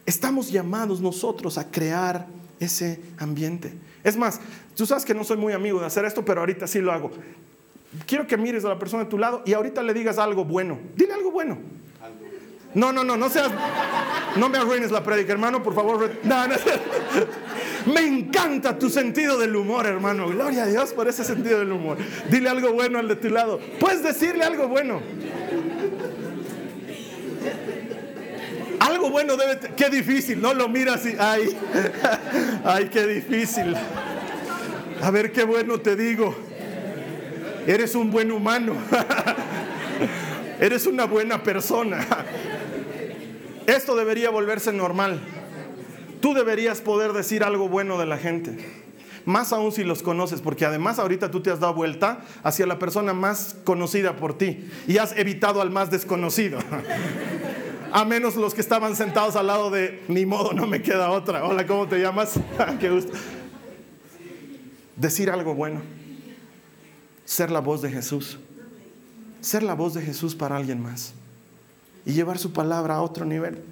Estamos 0.05 0.51
llamados 0.51 1.01
nosotros 1.01 1.57
a 1.57 1.71
crear 1.71 2.27
ese 2.61 3.01
ambiente. 3.19 3.73
Es 4.05 4.17
más, 4.17 4.41
tú 4.77 4.87
sabes 4.87 5.05
que 5.05 5.15
no 5.15 5.25
soy 5.25 5.37
muy 5.37 5.53
amigo 5.53 5.81
de 5.81 5.87
hacer 5.87 6.05
esto, 6.05 6.25
pero 6.25 6.41
ahorita 6.41 6.67
sí 6.67 6.81
lo 6.81 6.93
hago. 6.93 7.11
Quiero 8.07 8.27
que 8.27 8.37
mires 8.37 8.65
a 8.65 8.69
la 8.69 8.79
persona 8.79 9.05
de 9.05 9.11
tu 9.11 9.19
lado 9.19 9.43
y 9.47 9.55
ahorita 9.55 9.83
le 9.83 9.95
digas 9.95 10.19
algo 10.19 10.45
bueno. 10.45 10.79
Dile 10.95 11.15
algo 11.15 11.31
bueno. 11.31 11.59
No, 12.75 12.93
no, 12.93 13.03
no, 13.03 13.17
no 13.17 13.31
seas. 13.31 13.51
No 14.37 14.49
me 14.49 14.59
arruines 14.59 14.91
la 14.91 15.03
prédica, 15.03 15.33
hermano, 15.33 15.63
por 15.63 15.75
favor. 15.75 16.11
Me 17.87 18.07
encanta 18.07 18.79
tu 18.79 18.91
sentido 18.91 19.39
del 19.39 19.57
humor, 19.57 19.87
hermano. 19.87 20.29
Gloria 20.29 20.65
a 20.65 20.67
Dios 20.67 20.93
por 20.93 21.09
ese 21.09 21.25
sentido 21.25 21.61
del 21.61 21.73
humor. 21.73 21.97
Dile 22.31 22.51
algo 22.51 22.73
bueno 22.73 22.99
al 22.99 23.09
de 23.09 23.17
tu 23.17 23.31
lado. 23.31 23.59
Puedes 23.81 24.03
decirle 24.03 24.45
algo 24.45 24.69
bueno. 24.69 25.01
Algo 28.99 29.11
bueno 29.11 29.37
debe... 29.37 29.61
Qué 29.77 29.91
difícil, 29.91 30.43
no 30.43 30.53
lo 30.55 30.69
miras 30.69 31.07
y... 31.07 31.15
Ay, 31.21 31.57
ay, 32.65 32.89
qué 32.89 33.07
difícil. 33.07 33.77
A 35.01 35.13
ver 35.13 35.31
qué 35.31 35.45
bueno 35.45 35.79
te 35.79 35.95
digo. 35.95 36.35
Eres 37.65 37.95
un 37.95 38.11
buen 38.11 38.33
humano. 38.33 38.75
Eres 40.61 40.85
una 40.87 41.05
buena 41.05 41.45
persona. 41.45 42.05
Esto 43.69 43.95
debería 43.95 44.31
volverse 44.31 44.73
normal. 44.73 45.21
Tú 46.21 46.35
deberías 46.35 46.81
poder 46.81 47.13
decir 47.13 47.45
algo 47.45 47.69
bueno 47.69 48.01
de 48.01 48.07
la 48.07 48.19
gente. 48.19 48.59
Más 49.27 49.53
aún 49.53 49.71
si 49.71 49.85
los 49.85 50.03
conoces, 50.03 50.41
porque 50.41 50.65
además 50.65 50.99
ahorita 50.99 51.31
tú 51.31 51.41
te 51.41 51.53
has 51.53 51.61
dado 51.61 51.75
vuelta 51.75 52.25
hacia 52.43 52.67
la 52.67 52.81
persona 52.81 53.13
más 53.13 53.55
conocida 53.63 54.17
por 54.17 54.37
ti 54.37 54.69
y 54.89 54.99
has 54.99 55.17
evitado 55.17 55.61
al 55.61 55.71
más 55.71 55.89
desconocido. 55.89 56.59
A 57.93 58.05
menos 58.05 58.37
los 58.37 58.55
que 58.55 58.61
estaban 58.61 58.97
sentados 58.97 59.37
al 59.37 59.47
lado 59.47 59.71
de, 59.71 60.03
ni 60.09 60.27
modo, 60.27 60.53
no 60.53 60.67
me 60.67 60.83
queda 60.83 61.11
otra. 61.11 61.45
Hola, 61.45 61.67
¿cómo 61.67 61.87
te 61.87 61.99
llamas? 61.99 62.35
Qué 62.81 62.91
gusto. 62.91 63.13
Decir 64.97 65.31
algo 65.31 65.55
bueno. 65.55 65.81
Ser 67.25 67.51
la 67.51 67.61
voz 67.61 67.83
de 67.83 67.91
Jesús. 67.91 68.39
Ser 69.41 69.63
la 69.63 69.75
voz 69.75 69.95
de 69.95 70.03
Jesús 70.03 70.35
para 70.35 70.57
alguien 70.57 70.83
más. 70.83 71.15
Y 72.05 72.13
llevar 72.13 72.39
su 72.39 72.53
palabra 72.53 72.97
a 72.97 73.03
otro 73.03 73.25
nivel. 73.25 73.63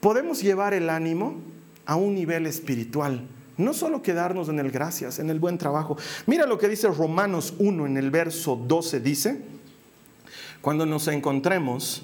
Podemos 0.00 0.42
llevar 0.42 0.74
el 0.74 0.88
ánimo 0.88 1.36
a 1.84 1.96
un 1.96 2.14
nivel 2.14 2.46
espiritual. 2.46 3.26
No 3.56 3.74
solo 3.74 4.02
quedarnos 4.02 4.48
en 4.48 4.58
el 4.58 4.70
gracias, 4.70 5.18
en 5.18 5.30
el 5.30 5.38
buen 5.38 5.58
trabajo. 5.58 5.96
Mira 6.26 6.46
lo 6.46 6.58
que 6.58 6.68
dice 6.68 6.88
Romanos 6.88 7.54
1 7.58 7.86
en 7.86 7.96
el 7.96 8.10
verso 8.10 8.56
12. 8.56 9.00
Dice, 9.00 9.42
cuando 10.60 10.86
nos 10.86 11.08
encontremos 11.08 12.02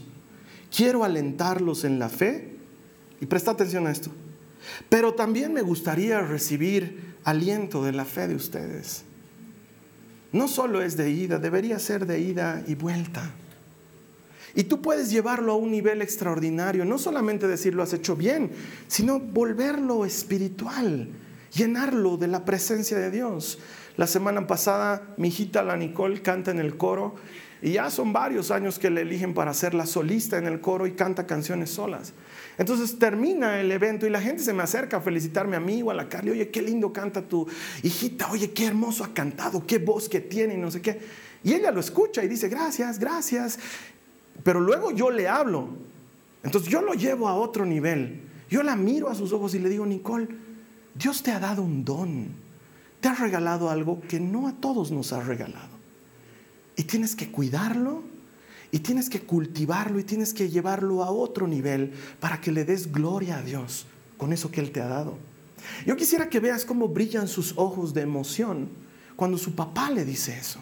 quiero 0.74 1.04
alentarlos 1.04 1.84
en 1.84 1.98
la 1.98 2.08
fe, 2.08 2.56
y 3.20 3.26
presta 3.26 3.50
atención 3.50 3.86
a 3.86 3.90
esto, 3.90 4.10
pero 4.88 5.14
también 5.14 5.52
me 5.52 5.62
gustaría 5.62 6.20
recibir 6.20 7.14
aliento 7.24 7.84
de 7.84 7.92
la 7.92 8.04
fe 8.04 8.28
de 8.28 8.34
ustedes. 8.34 9.04
No 10.32 10.46
solo 10.46 10.82
es 10.82 10.96
de 10.96 11.10
ida, 11.10 11.38
debería 11.38 11.78
ser 11.78 12.06
de 12.06 12.20
ida 12.20 12.62
y 12.66 12.74
vuelta. 12.74 13.32
Y 14.54 14.64
tú 14.64 14.82
puedes 14.82 15.10
llevarlo 15.10 15.52
a 15.52 15.56
un 15.56 15.70
nivel 15.70 16.02
extraordinario, 16.02 16.84
no 16.84 16.98
solamente 16.98 17.46
decir 17.46 17.74
lo 17.74 17.82
has 17.82 17.92
hecho 17.92 18.16
bien, 18.16 18.50
sino 18.88 19.20
volverlo 19.20 20.04
espiritual, 20.04 21.08
llenarlo 21.54 22.16
de 22.16 22.28
la 22.28 22.44
presencia 22.44 22.98
de 22.98 23.10
Dios. 23.10 23.58
La 23.96 24.06
semana 24.06 24.46
pasada 24.46 25.14
mi 25.16 25.28
hijita 25.28 25.62
la 25.62 25.76
Nicole 25.76 26.22
canta 26.22 26.50
en 26.50 26.58
el 26.58 26.76
coro 26.76 27.14
y 27.60 27.72
ya 27.72 27.90
son 27.90 28.12
varios 28.12 28.50
años 28.50 28.78
que 28.78 28.90
le 28.90 29.02
eligen 29.02 29.34
para 29.34 29.52
ser 29.52 29.74
la 29.74 29.86
solista 29.86 30.38
en 30.38 30.46
el 30.46 30.60
coro 30.60 30.86
y 30.86 30.92
canta 30.92 31.26
canciones 31.26 31.70
solas. 31.70 32.12
Entonces 32.56 32.98
termina 32.98 33.60
el 33.60 33.70
evento 33.72 34.06
y 34.06 34.10
la 34.10 34.20
gente 34.20 34.42
se 34.42 34.52
me 34.52 34.62
acerca 34.62 34.98
a 34.98 35.00
felicitarme 35.00 35.56
a 35.56 35.60
mí 35.60 35.82
o 35.82 35.90
a 35.90 35.94
la 35.94 36.08
Carly. 36.08 36.30
Oye, 36.30 36.50
qué 36.50 36.62
lindo 36.62 36.92
canta 36.92 37.22
tu 37.22 37.46
hijita. 37.82 38.30
Oye, 38.30 38.50
qué 38.52 38.66
hermoso 38.66 39.04
ha 39.04 39.12
cantado. 39.12 39.66
Qué 39.66 39.78
voz 39.78 40.08
que 40.08 40.20
tiene 40.20 40.54
y 40.54 40.56
no 40.58 40.70
sé 40.70 40.80
qué. 40.80 41.00
Y 41.42 41.54
ella 41.54 41.70
lo 41.70 41.80
escucha 41.80 42.22
y 42.22 42.28
dice, 42.28 42.48
gracias, 42.48 42.98
gracias. 42.98 43.58
Pero 44.42 44.60
luego 44.60 44.92
yo 44.92 45.10
le 45.10 45.28
hablo. 45.28 45.68
Entonces 46.42 46.70
yo 46.70 46.80
lo 46.82 46.94
llevo 46.94 47.28
a 47.28 47.34
otro 47.34 47.64
nivel. 47.64 48.22
Yo 48.50 48.62
la 48.62 48.76
miro 48.76 49.08
a 49.08 49.14
sus 49.14 49.32
ojos 49.32 49.54
y 49.54 49.58
le 49.58 49.68
digo, 49.68 49.84
Nicole, 49.84 50.28
Dios 50.94 51.22
te 51.22 51.32
ha 51.32 51.40
dado 51.40 51.62
un 51.62 51.84
don. 51.84 52.28
Te 53.00 53.08
ha 53.08 53.14
regalado 53.14 53.70
algo 53.70 54.00
que 54.00 54.18
no 54.18 54.48
a 54.48 54.52
todos 54.52 54.90
nos 54.90 55.12
ha 55.12 55.20
regalado. 55.20 55.77
Y 56.78 56.84
tienes 56.84 57.16
que 57.16 57.32
cuidarlo 57.32 58.04
y 58.70 58.78
tienes 58.78 59.10
que 59.10 59.20
cultivarlo 59.20 59.98
y 59.98 60.04
tienes 60.04 60.32
que 60.32 60.48
llevarlo 60.48 61.02
a 61.02 61.10
otro 61.10 61.48
nivel 61.48 61.92
para 62.20 62.40
que 62.40 62.52
le 62.52 62.64
des 62.64 62.92
gloria 62.92 63.38
a 63.38 63.42
Dios 63.42 63.86
con 64.16 64.32
eso 64.32 64.52
que 64.52 64.60
Él 64.60 64.70
te 64.70 64.80
ha 64.80 64.86
dado. 64.86 65.18
Yo 65.84 65.96
quisiera 65.96 66.28
que 66.28 66.38
veas 66.38 66.64
cómo 66.64 66.86
brillan 66.88 67.26
sus 67.26 67.54
ojos 67.56 67.94
de 67.94 68.02
emoción 68.02 68.68
cuando 69.16 69.38
su 69.38 69.56
papá 69.56 69.90
le 69.90 70.04
dice 70.04 70.38
eso. 70.38 70.60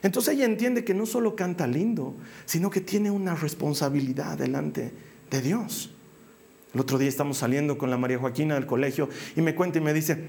Entonces 0.00 0.34
ella 0.34 0.44
entiende 0.44 0.84
que 0.84 0.94
no 0.94 1.06
solo 1.06 1.34
canta 1.34 1.66
lindo, 1.66 2.14
sino 2.44 2.70
que 2.70 2.80
tiene 2.80 3.10
una 3.10 3.34
responsabilidad 3.34 4.38
delante 4.38 4.92
de 5.28 5.42
Dios. 5.42 5.90
El 6.72 6.80
otro 6.80 6.98
día 6.98 7.08
estamos 7.08 7.38
saliendo 7.38 7.78
con 7.78 7.90
la 7.90 7.98
María 7.98 8.18
Joaquina 8.18 8.54
del 8.54 8.66
colegio 8.66 9.08
y 9.34 9.40
me 9.42 9.56
cuenta 9.56 9.78
y 9.78 9.82
me 9.82 9.92
dice, 9.92 10.28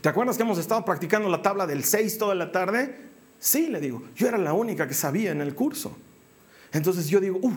¿te 0.00 0.08
acuerdas 0.08 0.36
que 0.36 0.44
hemos 0.44 0.58
estado 0.58 0.84
practicando 0.84 1.28
la 1.28 1.42
tabla 1.42 1.66
del 1.66 1.82
6 1.82 2.18
toda 2.18 2.36
la 2.36 2.52
tarde? 2.52 3.06
Sí, 3.38 3.68
le 3.68 3.80
digo, 3.80 4.02
yo 4.14 4.28
era 4.28 4.38
la 4.38 4.52
única 4.52 4.88
que 4.88 4.94
sabía 4.94 5.30
en 5.30 5.40
el 5.40 5.54
curso. 5.54 5.96
Entonces 6.72 7.08
yo 7.08 7.20
digo, 7.20 7.38
uh, 7.42 7.52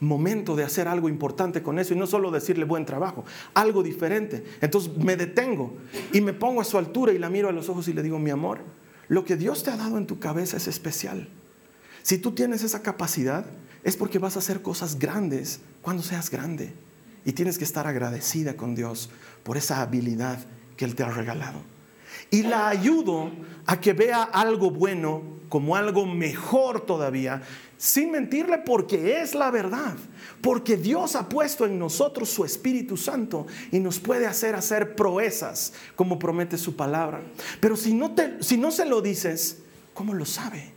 momento 0.00 0.56
de 0.56 0.64
hacer 0.64 0.88
algo 0.88 1.08
importante 1.08 1.62
con 1.62 1.78
eso 1.78 1.94
y 1.94 1.96
no 1.96 2.06
solo 2.06 2.30
decirle 2.30 2.64
buen 2.64 2.84
trabajo, 2.84 3.24
algo 3.54 3.82
diferente. 3.82 4.44
Entonces 4.60 4.96
me 4.96 5.16
detengo 5.16 5.74
y 6.12 6.20
me 6.20 6.32
pongo 6.32 6.60
a 6.60 6.64
su 6.64 6.76
altura 6.76 7.12
y 7.12 7.18
la 7.18 7.30
miro 7.30 7.48
a 7.48 7.52
los 7.52 7.68
ojos 7.68 7.88
y 7.88 7.92
le 7.92 8.02
digo, 8.02 8.18
mi 8.18 8.30
amor, 8.30 8.60
lo 9.08 9.24
que 9.24 9.36
Dios 9.36 9.62
te 9.62 9.70
ha 9.70 9.76
dado 9.76 9.98
en 9.98 10.06
tu 10.06 10.18
cabeza 10.18 10.56
es 10.56 10.66
especial. 10.66 11.28
Si 12.02 12.18
tú 12.18 12.32
tienes 12.32 12.64
esa 12.64 12.82
capacidad, 12.82 13.46
es 13.84 13.96
porque 13.96 14.18
vas 14.18 14.36
a 14.36 14.40
hacer 14.40 14.62
cosas 14.62 14.98
grandes 14.98 15.60
cuando 15.82 16.02
seas 16.02 16.30
grande. 16.30 16.72
Y 17.24 17.32
tienes 17.32 17.58
que 17.58 17.64
estar 17.64 17.86
agradecida 17.86 18.56
con 18.56 18.74
Dios 18.74 19.10
por 19.44 19.56
esa 19.56 19.80
habilidad 19.80 20.44
que 20.76 20.84
Él 20.84 20.96
te 20.96 21.04
ha 21.04 21.10
regalado. 21.10 21.60
Y 22.32 22.42
la 22.42 22.68
ayudo 22.68 23.30
a 23.66 23.80
que 23.80 23.92
vea 23.92 24.24
algo 24.24 24.72
bueno 24.72 25.22
como 25.48 25.76
algo 25.76 26.04
mejor 26.06 26.80
todavía 26.80 27.42
sin 27.82 28.12
mentirle 28.12 28.58
porque 28.58 29.20
es 29.20 29.34
la 29.34 29.50
verdad, 29.50 29.96
porque 30.40 30.76
Dios 30.76 31.16
ha 31.16 31.28
puesto 31.28 31.66
en 31.66 31.80
nosotros 31.80 32.28
su 32.28 32.44
Espíritu 32.44 32.96
Santo 32.96 33.48
y 33.72 33.80
nos 33.80 33.98
puede 33.98 34.28
hacer 34.28 34.54
hacer 34.54 34.94
proezas 34.94 35.72
como 35.96 36.16
promete 36.16 36.56
su 36.58 36.76
palabra. 36.76 37.20
Pero 37.58 37.76
si 37.76 37.92
no, 37.92 38.12
te, 38.12 38.40
si 38.40 38.56
no 38.56 38.70
se 38.70 38.86
lo 38.86 39.02
dices, 39.02 39.62
¿cómo 39.94 40.14
lo 40.14 40.24
sabe? 40.24 40.70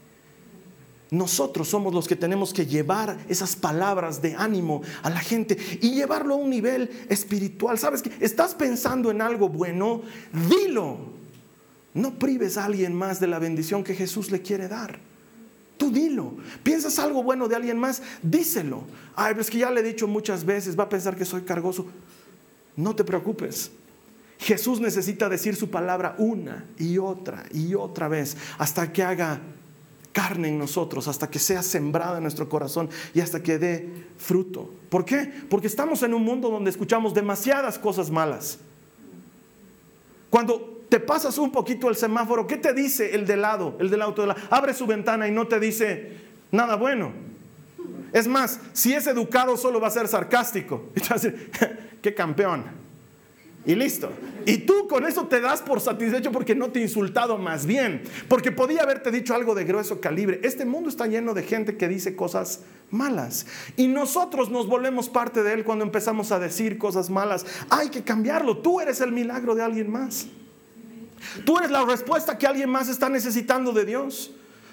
Nosotros 1.12 1.68
somos 1.68 1.94
los 1.94 2.08
que 2.08 2.16
tenemos 2.16 2.52
que 2.52 2.66
llevar 2.66 3.16
esas 3.28 3.54
palabras 3.54 4.20
de 4.20 4.34
ánimo 4.34 4.82
a 5.04 5.08
la 5.08 5.20
gente 5.20 5.56
y 5.80 5.92
llevarlo 5.92 6.34
a 6.34 6.38
un 6.38 6.50
nivel 6.50 7.06
espiritual. 7.08 7.78
¿Sabes 7.78 8.02
que 8.02 8.10
Estás 8.18 8.52
pensando 8.56 9.12
en 9.12 9.22
algo 9.22 9.48
bueno, 9.48 10.02
dilo. 10.48 11.15
No 11.96 12.18
prives 12.18 12.58
a 12.58 12.66
alguien 12.66 12.94
más 12.94 13.20
de 13.20 13.26
la 13.26 13.38
bendición 13.38 13.82
que 13.82 13.94
Jesús 13.94 14.30
le 14.30 14.42
quiere 14.42 14.68
dar. 14.68 14.98
Tú 15.78 15.90
dilo. 15.90 16.34
¿Piensas 16.62 16.98
algo 16.98 17.22
bueno 17.22 17.48
de 17.48 17.56
alguien 17.56 17.78
más? 17.78 18.02
Díselo. 18.22 18.84
Ay, 19.14 19.34
es 19.38 19.50
que 19.50 19.56
ya 19.56 19.70
le 19.70 19.80
he 19.80 19.82
dicho 19.82 20.06
muchas 20.06 20.44
veces, 20.44 20.78
va 20.78 20.84
a 20.84 20.88
pensar 20.90 21.16
que 21.16 21.24
soy 21.24 21.40
cargoso. 21.40 21.86
No 22.76 22.94
te 22.94 23.02
preocupes. 23.02 23.70
Jesús 24.38 24.78
necesita 24.78 25.30
decir 25.30 25.56
su 25.56 25.70
palabra 25.70 26.16
una 26.18 26.66
y 26.78 26.98
otra 26.98 27.46
y 27.50 27.74
otra 27.74 28.08
vez 28.08 28.36
hasta 28.58 28.92
que 28.92 29.02
haga 29.02 29.40
carne 30.12 30.48
en 30.48 30.58
nosotros, 30.58 31.08
hasta 31.08 31.30
que 31.30 31.38
sea 31.38 31.62
sembrada 31.62 32.18
en 32.18 32.24
nuestro 32.24 32.46
corazón 32.46 32.90
y 33.14 33.20
hasta 33.20 33.42
que 33.42 33.58
dé 33.58 34.04
fruto. 34.18 34.70
¿Por 34.90 35.06
qué? 35.06 35.32
Porque 35.48 35.66
estamos 35.66 36.02
en 36.02 36.12
un 36.12 36.24
mundo 36.24 36.50
donde 36.50 36.68
escuchamos 36.68 37.14
demasiadas 37.14 37.78
cosas 37.78 38.10
malas. 38.10 38.58
Cuando 40.28 40.75
te 40.88 41.00
pasas 41.00 41.38
un 41.38 41.50
poquito 41.50 41.88
el 41.88 41.96
semáforo, 41.96 42.46
¿qué 42.46 42.56
te 42.56 42.72
dice 42.72 43.14
el 43.14 43.26
de 43.26 43.36
lado, 43.36 43.76
el 43.80 43.90
del 43.90 44.02
auto 44.02 44.22
de 44.22 44.28
lado? 44.28 44.40
Abre 44.50 44.74
su 44.74 44.86
ventana 44.86 45.26
y 45.26 45.32
no 45.32 45.46
te 45.46 45.58
dice 45.58 46.12
nada 46.50 46.76
bueno. 46.76 47.12
Es 48.12 48.26
más, 48.26 48.60
si 48.72 48.92
es 48.94 49.06
educado 49.06 49.56
solo 49.56 49.80
va 49.80 49.88
a 49.88 49.90
ser 49.90 50.08
sarcástico. 50.08 50.90
Y 50.96 51.00
te 51.00 51.08
va 51.08 51.16
a 51.16 51.18
decir, 51.18 51.50
qué 52.02 52.14
campeón. 52.14 52.64
Y 53.66 53.74
listo. 53.74 54.10
Y 54.46 54.58
tú 54.58 54.86
con 54.86 55.04
eso 55.04 55.26
te 55.26 55.40
das 55.40 55.60
por 55.60 55.80
satisfecho 55.80 56.30
porque 56.30 56.54
no 56.54 56.70
te 56.70 56.78
he 56.78 56.82
insultado 56.82 57.36
más 57.36 57.66
bien. 57.66 58.02
Porque 58.28 58.52
podía 58.52 58.82
haberte 58.82 59.10
dicho 59.10 59.34
algo 59.34 59.56
de 59.56 59.64
grueso 59.64 60.00
calibre. 60.00 60.40
Este 60.44 60.64
mundo 60.64 60.88
está 60.88 61.08
lleno 61.08 61.34
de 61.34 61.42
gente 61.42 61.76
que 61.76 61.88
dice 61.88 62.14
cosas 62.14 62.60
malas. 62.92 63.46
Y 63.76 63.88
nosotros 63.88 64.50
nos 64.50 64.68
volvemos 64.68 65.08
parte 65.08 65.42
de 65.42 65.52
él 65.52 65.64
cuando 65.64 65.84
empezamos 65.84 66.30
a 66.30 66.38
decir 66.38 66.78
cosas 66.78 67.10
malas. 67.10 67.44
Hay 67.68 67.88
que 67.88 68.04
cambiarlo. 68.04 68.58
Tú 68.58 68.80
eres 68.80 69.00
el 69.00 69.10
milagro 69.10 69.56
de 69.56 69.64
alguien 69.64 69.90
más. 69.90 70.28
Tú 71.44 71.58
eres 71.58 71.70
la 71.70 71.84
respuesta 71.84 72.38
que 72.38 72.46
alguien 72.46 72.70
más 72.70 72.88
está 72.88 73.08
necesitando 73.08 73.72
de 73.72 73.84
Dios. 73.84 74.30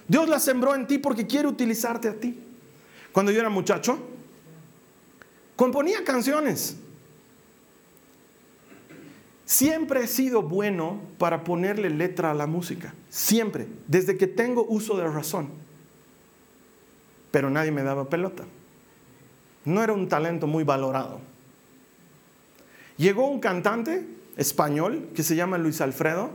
Dios 0.08 0.28
la 0.28 0.40
sembró 0.40 0.76
en 0.76 0.88
ti 0.88 0.98
porque 0.98 1.28
quiere 1.28 1.48
utilizarte 1.48 2.08
a 2.08 2.14
ti. 2.14 2.40
Cuando 3.12 3.32
yo 3.32 3.40
era 3.40 3.50
muchacho, 3.50 4.00
componía 5.56 6.04
canciones. 6.04 6.78
Siempre 9.46 10.04
he 10.04 10.08
sido 10.08 10.42
bueno 10.42 11.02
para 11.18 11.44
ponerle 11.44 11.90
letra 11.90 12.32
a 12.32 12.34
la 12.34 12.48
música. 12.48 12.94
Siempre. 13.10 13.68
Desde 13.88 14.18
que 14.18 14.28
tengo 14.28 14.66
uso 14.68 14.98
de 14.98 15.08
razón. 15.08 15.50
Pero 17.32 17.50
nadie 17.50 17.72
me 17.72 17.84
daba 17.84 18.10
pelota. 18.10 18.46
No 19.66 19.84
era 19.84 19.94
un 19.94 20.08
talento 20.08 20.48
muy 20.48 20.64
valorado. 20.64 21.20
Llegó 22.98 23.28
un 23.28 23.40
cantante 23.40 24.08
español 24.38 25.10
que 25.16 25.24
se 25.24 25.36
llama 25.36 25.58
Luis 25.58 25.82
Alfredo 25.82 26.32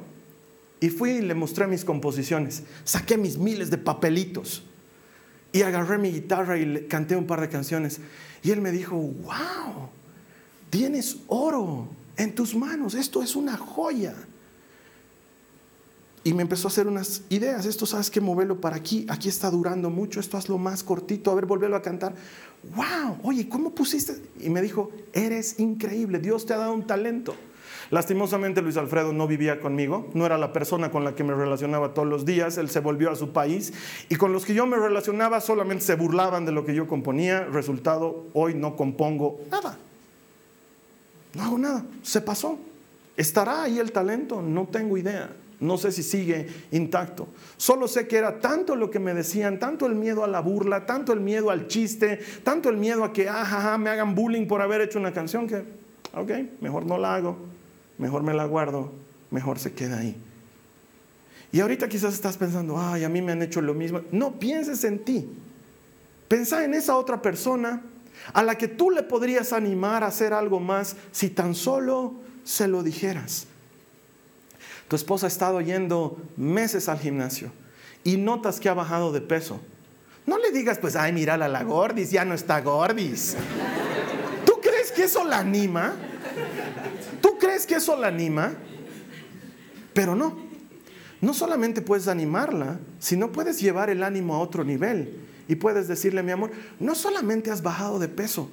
y 0.80 0.90
fui 0.90 1.10
y 1.10 1.22
le 1.22 1.34
mostré 1.34 1.66
mis 1.66 1.84
composiciones. 1.84 2.62
Saqué 2.84 3.16
mis 3.16 3.38
miles 3.38 3.70
de 3.70 3.78
papelitos 3.78 4.62
y 5.52 5.62
agarré 5.62 5.98
mi 5.98 6.10
guitarra 6.10 6.58
y 6.58 6.66
le 6.66 6.86
canté 6.86 7.16
un 7.16 7.26
par 7.26 7.40
de 7.40 7.48
canciones. 7.48 8.00
Y 8.42 8.50
él 8.50 8.60
me 8.60 8.70
dijo, 8.70 8.96
wow, 8.96 9.88
tienes 10.70 11.18
oro 11.26 11.88
en 12.16 12.34
tus 12.34 12.54
manos, 12.54 12.94
esto 12.94 13.22
es 13.22 13.34
una 13.34 13.56
joya. 13.56 14.14
Y 16.24 16.34
me 16.34 16.42
empezó 16.42 16.68
a 16.68 16.70
hacer 16.70 16.86
unas 16.86 17.22
ideas, 17.30 17.64
esto 17.64 17.86
sabes 17.86 18.10
que 18.10 18.20
moverlo 18.20 18.60
para 18.60 18.76
aquí, 18.76 19.06
aquí 19.08 19.28
está 19.28 19.50
durando 19.50 19.88
mucho, 19.88 20.20
esto 20.20 20.36
hazlo 20.36 20.58
más 20.58 20.82
cortito, 20.82 21.30
a 21.30 21.34
ver, 21.34 21.46
volverlo 21.46 21.76
a 21.76 21.82
cantar. 21.82 22.14
Wow, 22.74 23.18
oye, 23.22 23.48
¿cómo 23.48 23.74
pusiste? 23.74 24.20
Y 24.40 24.50
me 24.50 24.60
dijo, 24.60 24.90
eres 25.12 25.58
increíble, 25.58 26.18
Dios 26.18 26.44
te 26.44 26.52
ha 26.52 26.58
dado 26.58 26.74
un 26.74 26.86
talento. 26.86 27.34
Lastimosamente 27.90 28.60
Luis 28.60 28.76
Alfredo 28.76 29.12
no 29.14 29.26
vivía 29.26 29.60
conmigo, 29.60 30.08
no 30.12 30.26
era 30.26 30.36
la 30.36 30.52
persona 30.52 30.90
con 30.90 31.04
la 31.04 31.14
que 31.14 31.24
me 31.24 31.34
relacionaba 31.34 31.94
todos 31.94 32.06
los 32.06 32.26
días, 32.26 32.58
él 32.58 32.68
se 32.68 32.80
volvió 32.80 33.10
a 33.10 33.16
su 33.16 33.32
país 33.32 33.72
y 34.10 34.16
con 34.16 34.32
los 34.32 34.44
que 34.44 34.52
yo 34.52 34.66
me 34.66 34.76
relacionaba 34.76 35.40
solamente 35.40 35.84
se 35.84 35.94
burlaban 35.94 36.44
de 36.44 36.52
lo 36.52 36.66
que 36.66 36.74
yo 36.74 36.86
componía, 36.86 37.44
resultado, 37.44 38.26
hoy 38.34 38.54
no 38.54 38.76
compongo 38.76 39.40
nada, 39.50 39.78
no 41.34 41.42
hago 41.42 41.58
nada, 41.58 41.84
se 42.02 42.20
pasó. 42.20 42.58
¿Estará 43.16 43.64
ahí 43.64 43.78
el 43.78 43.90
talento? 43.90 44.42
No 44.42 44.68
tengo 44.68 44.96
idea. 44.96 45.30
No 45.58 45.76
sé 45.76 45.90
si 45.90 46.04
sigue 46.04 46.46
intacto. 46.70 47.26
Solo 47.56 47.88
sé 47.88 48.06
que 48.06 48.16
era 48.16 48.38
tanto 48.38 48.76
lo 48.76 48.92
que 48.92 49.00
me 49.00 49.12
decían, 49.12 49.58
tanto 49.58 49.86
el 49.86 49.96
miedo 49.96 50.22
a 50.22 50.28
la 50.28 50.38
burla, 50.40 50.86
tanto 50.86 51.12
el 51.12 51.18
miedo 51.18 51.50
al 51.50 51.66
chiste, 51.66 52.20
tanto 52.44 52.68
el 52.68 52.76
miedo 52.76 53.02
a 53.02 53.12
que 53.12 53.28
ah, 53.28 53.76
me 53.76 53.90
hagan 53.90 54.14
bullying 54.14 54.46
por 54.46 54.62
haber 54.62 54.82
hecho 54.82 55.00
una 55.00 55.12
canción 55.12 55.48
que, 55.48 55.64
ok, 56.14 56.30
mejor 56.60 56.86
no 56.86 56.96
la 56.96 57.16
hago 57.16 57.57
mejor 57.98 58.22
me 58.22 58.34
la 58.34 58.44
guardo, 58.46 58.92
mejor 59.30 59.58
se 59.58 59.72
queda 59.72 59.98
ahí. 59.98 60.16
Y 61.52 61.60
ahorita 61.60 61.88
quizás 61.88 62.14
estás 62.14 62.36
pensando, 62.36 62.78
ay, 62.78 63.04
a 63.04 63.08
mí 63.08 63.22
me 63.22 63.32
han 63.32 63.42
hecho 63.42 63.60
lo 63.60 63.74
mismo. 63.74 64.02
No 64.12 64.38
pienses 64.38 64.84
en 64.84 65.04
ti. 65.04 65.28
Pensa 66.28 66.64
en 66.64 66.74
esa 66.74 66.96
otra 66.96 67.22
persona 67.22 67.82
a 68.32 68.42
la 68.42 68.56
que 68.58 68.68
tú 68.68 68.90
le 68.90 69.02
podrías 69.02 69.52
animar 69.52 70.04
a 70.04 70.08
hacer 70.08 70.34
algo 70.34 70.60
más 70.60 70.96
si 71.10 71.30
tan 71.30 71.54
solo 71.54 72.14
se 72.44 72.68
lo 72.68 72.82
dijeras. 72.82 73.46
Tu 74.88 74.96
esposa 74.96 75.26
ha 75.26 75.28
estado 75.28 75.60
yendo 75.60 76.18
meses 76.36 76.88
al 76.88 76.98
gimnasio 76.98 77.50
y 78.04 78.16
notas 78.16 78.60
que 78.60 78.68
ha 78.68 78.74
bajado 78.74 79.12
de 79.12 79.20
peso. 79.20 79.60
No 80.26 80.36
le 80.36 80.50
digas, 80.50 80.78
pues, 80.78 80.96
ay, 80.96 81.12
mira 81.12 81.38
la 81.38 81.62
gordis, 81.62 82.10
ya 82.10 82.24
no 82.26 82.34
está 82.34 82.60
gordis. 82.60 83.36
¿Tú 84.44 84.60
crees 84.60 84.92
que 84.92 85.04
eso 85.04 85.24
la 85.24 85.38
anima? 85.38 85.94
¿Tú 87.38 87.46
crees 87.46 87.66
que 87.66 87.76
eso 87.76 87.96
la 87.96 88.08
anima? 88.08 88.52
Pero 89.94 90.16
no. 90.16 90.36
No 91.20 91.32
solamente 91.32 91.82
puedes 91.82 92.08
animarla, 92.08 92.80
sino 92.98 93.30
puedes 93.30 93.60
llevar 93.60 93.90
el 93.90 94.02
ánimo 94.02 94.34
a 94.34 94.40
otro 94.40 94.64
nivel. 94.64 95.20
Y 95.46 95.54
puedes 95.54 95.86
decirle, 95.86 96.24
mi 96.24 96.32
amor, 96.32 96.50
no 96.80 96.96
solamente 96.96 97.52
has 97.52 97.62
bajado 97.62 98.00
de 98.00 98.08
peso, 98.08 98.50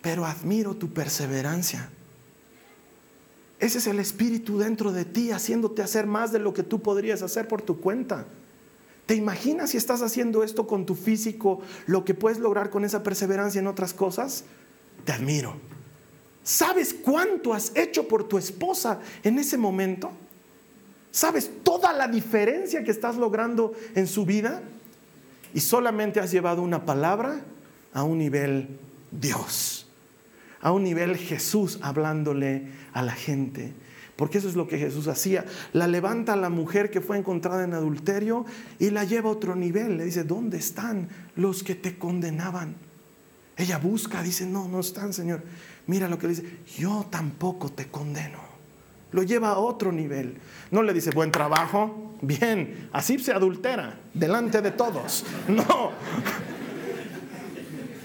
pero 0.00 0.24
admiro 0.24 0.74
tu 0.74 0.88
perseverancia. 0.88 1.90
Ese 3.60 3.76
es 3.76 3.86
el 3.86 4.00
espíritu 4.00 4.58
dentro 4.58 4.90
de 4.90 5.04
ti, 5.04 5.30
haciéndote 5.30 5.82
hacer 5.82 6.06
más 6.06 6.32
de 6.32 6.38
lo 6.38 6.54
que 6.54 6.62
tú 6.62 6.80
podrías 6.80 7.20
hacer 7.20 7.46
por 7.46 7.60
tu 7.60 7.78
cuenta. 7.78 8.24
¿Te 9.04 9.14
imaginas 9.14 9.70
si 9.70 9.76
estás 9.76 10.00
haciendo 10.00 10.44
esto 10.44 10.66
con 10.66 10.86
tu 10.86 10.94
físico, 10.94 11.60
lo 11.84 12.06
que 12.06 12.14
puedes 12.14 12.38
lograr 12.38 12.70
con 12.70 12.86
esa 12.86 13.02
perseverancia 13.02 13.58
en 13.58 13.66
otras 13.66 13.92
cosas? 13.92 14.44
Te 15.04 15.12
admiro. 15.12 15.74
¿Sabes 16.44 16.94
cuánto 16.94 17.54
has 17.54 17.74
hecho 17.74 18.06
por 18.06 18.28
tu 18.28 18.36
esposa 18.36 19.00
en 19.22 19.38
ese 19.38 19.56
momento? 19.56 20.12
¿Sabes 21.10 21.50
toda 21.64 21.92
la 21.94 22.06
diferencia 22.06 22.84
que 22.84 22.90
estás 22.90 23.16
logrando 23.16 23.72
en 23.94 24.06
su 24.06 24.26
vida? 24.26 24.62
Y 25.54 25.60
solamente 25.60 26.20
has 26.20 26.30
llevado 26.30 26.60
una 26.60 26.84
palabra 26.84 27.40
a 27.94 28.02
un 28.02 28.18
nivel 28.18 28.78
Dios, 29.10 29.86
a 30.60 30.70
un 30.72 30.82
nivel 30.82 31.16
Jesús 31.16 31.78
hablándole 31.80 32.68
a 32.92 33.02
la 33.02 33.12
gente. 33.12 33.72
Porque 34.16 34.38
eso 34.38 34.48
es 34.48 34.54
lo 34.54 34.68
que 34.68 34.78
Jesús 34.78 35.08
hacía. 35.08 35.46
La 35.72 35.86
levanta 35.86 36.34
a 36.34 36.36
la 36.36 36.50
mujer 36.50 36.90
que 36.90 37.00
fue 37.00 37.16
encontrada 37.16 37.64
en 37.64 37.72
adulterio 37.72 38.44
y 38.78 38.90
la 38.90 39.04
lleva 39.04 39.30
a 39.30 39.32
otro 39.32 39.56
nivel. 39.56 39.96
Le 39.96 40.04
dice, 40.04 40.24
¿dónde 40.24 40.58
están 40.58 41.08
los 41.36 41.62
que 41.62 41.74
te 41.74 41.96
condenaban? 41.98 42.76
Ella 43.56 43.78
busca, 43.78 44.22
dice, 44.22 44.46
no, 44.46 44.68
no 44.68 44.80
están, 44.80 45.12
Señor. 45.12 45.42
Mira 45.86 46.08
lo 46.08 46.18
que 46.18 46.26
le 46.26 46.34
dice, 46.34 46.58
yo 46.78 47.06
tampoco 47.10 47.70
te 47.70 47.88
condeno. 47.88 48.38
Lo 49.12 49.22
lleva 49.22 49.50
a 49.50 49.58
otro 49.58 49.92
nivel. 49.92 50.38
No 50.70 50.82
le 50.82 50.92
dice, 50.92 51.10
buen 51.10 51.30
trabajo, 51.30 52.14
bien, 52.20 52.88
así 52.92 53.18
se 53.18 53.32
adultera, 53.32 53.98
delante 54.12 54.60
de 54.60 54.70
todos. 54.70 55.24
No. 55.48 55.92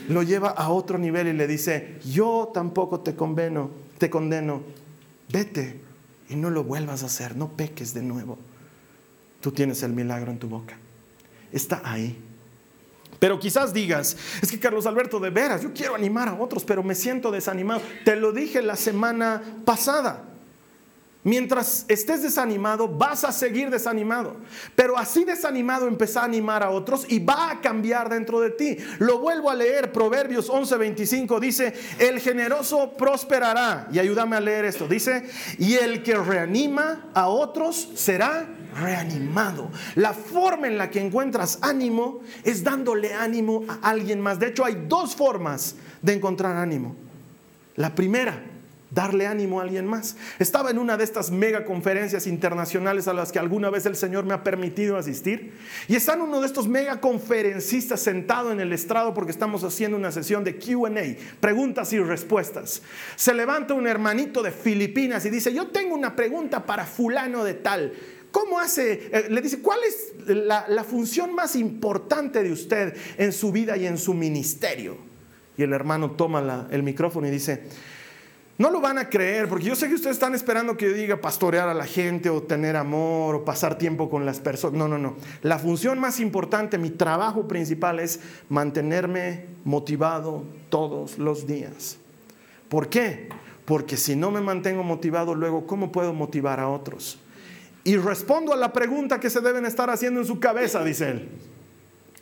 Lo 0.09 0.23
lleva 0.23 0.49
a 0.49 0.69
otro 0.69 0.97
nivel 0.97 1.27
y 1.27 1.33
le 1.33 1.45
dice, 1.45 1.99
yo 2.03 2.49
tampoco 2.51 3.01
te 3.01 3.15
condeno, 3.15 3.69
te 3.99 4.09
condeno. 4.09 4.63
Vete 5.31 5.81
y 6.29 6.35
no 6.35 6.49
lo 6.49 6.63
vuelvas 6.63 7.03
a 7.03 7.05
hacer, 7.05 7.35
no 7.35 7.49
peques 7.49 7.93
de 7.93 8.01
nuevo. 8.01 8.39
Tú 9.39 9.51
tienes 9.51 9.83
el 9.83 9.93
milagro 9.93 10.31
en 10.31 10.39
tu 10.39 10.49
boca. 10.49 10.77
Está 11.51 11.81
ahí. 11.83 12.17
Pero 13.17 13.39
quizás 13.39 13.73
digas, 13.73 14.15
es 14.41 14.49
que 14.49 14.59
Carlos 14.59 14.85
Alberto, 14.85 15.19
de 15.19 15.29
veras, 15.29 15.61
yo 15.61 15.73
quiero 15.73 15.95
animar 15.95 16.29
a 16.29 16.35
otros, 16.35 16.63
pero 16.63 16.83
me 16.83 16.95
siento 16.95 17.31
desanimado. 17.31 17.81
Te 18.05 18.15
lo 18.15 18.31
dije 18.31 18.61
la 18.61 18.75
semana 18.75 19.41
pasada. 19.65 20.28
Mientras 21.23 21.83
estés 21.89 22.21
desanimado, 22.23 22.87
vas 22.87 23.25
a 23.25 23.33
seguir 23.33 23.69
desanimado. 23.69 24.37
Pero 24.75 24.97
así 24.97 25.25
desanimado 25.25 25.85
empezá 25.85 26.21
a 26.21 26.25
animar 26.25 26.63
a 26.63 26.69
otros 26.69 27.05
y 27.09 27.19
va 27.19 27.51
a 27.51 27.59
cambiar 27.59 28.07
dentro 28.07 28.39
de 28.39 28.51
ti. 28.51 28.77
Lo 28.99 29.19
vuelvo 29.19 29.49
a 29.49 29.55
leer, 29.55 29.91
Proverbios 29.91 30.49
11:25 30.49 31.39
dice, 31.41 31.73
el 31.99 32.21
generoso 32.21 32.93
prosperará. 32.97 33.89
Y 33.91 33.99
ayúdame 33.99 34.37
a 34.37 34.39
leer 34.39 34.63
esto. 34.63 34.87
Dice, 34.87 35.29
y 35.57 35.73
el 35.73 36.03
que 36.03 36.15
reanima 36.15 37.09
a 37.13 37.27
otros 37.27 37.89
será 37.95 38.47
reanimado. 38.79 39.69
La 39.95 40.13
forma 40.13 40.67
en 40.67 40.77
la 40.77 40.89
que 40.89 41.01
encuentras 41.01 41.59
ánimo 41.61 42.21
es 42.45 42.63
dándole 42.63 43.13
ánimo 43.13 43.65
a 43.67 43.89
alguien 43.89 44.21
más. 44.21 44.39
De 44.39 44.47
hecho, 44.47 44.63
hay 44.63 44.85
dos 44.87 45.17
formas 45.17 45.75
de 46.01 46.13
encontrar 46.13 46.55
ánimo. 46.55 46.95
La 47.75 47.93
primera, 47.93 48.41
darle 48.91 49.27
ánimo 49.27 49.59
a 49.59 49.63
alguien 49.63 49.85
más. 49.85 50.15
Estaba 50.39 50.71
en 50.71 50.77
una 50.77 50.97
de 50.97 51.03
estas 51.03 51.31
mega 51.31 51.65
conferencias 51.65 52.27
internacionales 52.27 53.07
a 53.07 53.13
las 53.13 53.31
que 53.31 53.39
alguna 53.39 53.69
vez 53.69 53.85
el 53.85 53.95
Señor 53.95 54.25
me 54.25 54.33
ha 54.33 54.43
permitido 54.43 54.97
asistir. 54.97 55.53
Y 55.87 55.95
está 55.95 56.15
uno 56.15 56.41
de 56.41 56.47
estos 56.47 56.67
mega 56.67 56.99
conferencistas 56.99 58.01
sentado 58.01 58.51
en 58.51 58.59
el 58.59 58.73
estrado 58.73 59.13
porque 59.13 59.31
estamos 59.31 59.63
haciendo 59.63 59.97
una 59.97 60.11
sesión 60.11 60.43
de 60.43 60.57
QA, 60.57 60.89
preguntas 61.39 61.93
y 61.93 61.99
respuestas. 61.99 62.81
Se 63.15 63.33
levanta 63.33 63.73
un 63.73 63.87
hermanito 63.87 64.41
de 64.41 64.51
Filipinas 64.51 65.25
y 65.25 65.29
dice, 65.29 65.53
yo 65.53 65.67
tengo 65.67 65.95
una 65.95 66.15
pregunta 66.15 66.65
para 66.65 66.85
fulano 66.85 67.43
de 67.43 67.53
tal. 67.53 67.93
¿Cómo 68.31 68.59
hace? 68.59 69.09
Eh, 69.11 69.27
le 69.29 69.41
dice, 69.41 69.59
¿cuál 69.61 69.79
es 69.87 70.13
la, 70.27 70.83
función 70.83 71.33
más 71.33 71.55
importante 71.55 72.43
de 72.43 72.51
usted 72.51 72.95
en 73.17 73.33
su 73.33 73.51
vida 73.51 73.77
y 73.77 73.87
en 73.87 73.97
su 73.97 74.13
ministerio? 74.13 74.97
Y 75.57 75.63
el 75.63 75.73
hermano 75.73 76.11
toma 76.11 76.67
el 76.71 76.83
micrófono 76.83 77.27
y 77.27 77.31
dice, 77.31 77.63
no 78.59 78.69
lo 78.69 78.81
van 78.81 78.97
a 78.97 79.07
creer, 79.07 79.47
porque 79.47 79.63
yo 79.63 79.75
sé 79.75 79.87
que 79.87 79.95
ustedes 79.95 80.17
están 80.17 80.35
esperando 80.35 80.75
que 80.75 80.87
yo 80.87 80.93
diga 80.93 81.21
pastorear 81.21 81.69
a 81.69 81.73
la 81.73 81.85
gente 81.85 82.29
o 82.29 82.43
tener 82.43 82.75
amor 82.75 83.35
o 83.35 83.45
pasar 83.45 83.77
tiempo 83.77 84.09
con 84.09 84.25
las 84.25 84.41
personas. 84.41 84.77
No, 84.77 84.89
no, 84.89 84.97
no. 84.97 85.15
La 85.41 85.57
función 85.57 85.97
más 85.97 86.19
importante, 86.19 86.77
mi 86.77 86.89
trabajo 86.89 87.47
principal 87.47 88.01
es 88.01 88.19
mantenerme 88.49 89.45
motivado 89.63 90.43
todos 90.67 91.17
los 91.17 91.47
días. 91.47 91.99
¿Por 92.67 92.89
qué? 92.89 93.29
Porque 93.63 93.95
si 93.95 94.17
no 94.17 94.29
me 94.29 94.41
mantengo 94.41 94.83
motivado 94.83 95.35
luego, 95.35 95.65
¿cómo 95.65 95.93
puedo 95.93 96.13
motivar 96.13 96.59
a 96.59 96.67
otros? 96.67 97.17
Y 97.85 97.95
respondo 97.95 98.51
a 98.51 98.57
la 98.57 98.73
pregunta 98.73 99.21
que 99.21 99.29
se 99.29 99.39
deben 99.39 99.65
estar 99.65 99.89
haciendo 99.89 100.19
en 100.19 100.25
su 100.25 100.41
cabeza, 100.41 100.83
dice 100.83 101.11
él. 101.11 101.29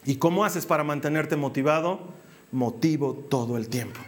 ¿Y 0.06 0.18
cómo 0.18 0.46
haces 0.46 0.68
para 0.68 0.84
mantenerte 0.84 1.36
motivado? 1.36 2.00
Motivo 2.52 3.16
todo 3.28 3.58
el 3.58 3.70
tiempo 3.70 4.00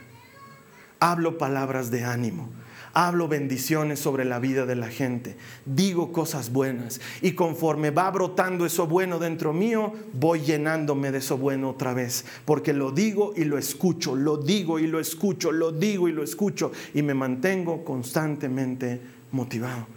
hablo 0.99 1.37
palabras 1.37 1.91
de 1.91 2.03
ánimo, 2.03 2.49
hablo 2.93 3.27
bendiciones 3.27 3.99
sobre 3.99 4.25
la 4.25 4.39
vida 4.39 4.65
de 4.65 4.75
la 4.75 4.89
gente, 4.89 5.37
digo 5.65 6.11
cosas 6.11 6.51
buenas 6.51 6.99
y 7.21 7.33
conforme 7.33 7.91
va 7.91 8.09
brotando 8.11 8.65
eso 8.65 8.87
bueno 8.87 9.19
dentro 9.19 9.53
mío, 9.53 9.93
voy 10.13 10.41
llenándome 10.41 11.11
de 11.11 11.19
eso 11.19 11.37
bueno 11.37 11.69
otra 11.69 11.93
vez, 11.93 12.25
porque 12.45 12.73
lo 12.73 12.91
digo 12.91 13.33
y 13.35 13.45
lo 13.45 13.57
escucho, 13.57 14.15
lo 14.15 14.37
digo 14.37 14.79
y 14.79 14.87
lo 14.87 14.99
escucho, 14.99 15.51
lo 15.51 15.71
digo 15.71 16.07
y 16.07 16.11
lo 16.11 16.23
escucho 16.23 16.71
y 16.93 17.01
me 17.01 17.13
mantengo 17.13 17.83
constantemente 17.83 19.01
motivado. 19.31 19.87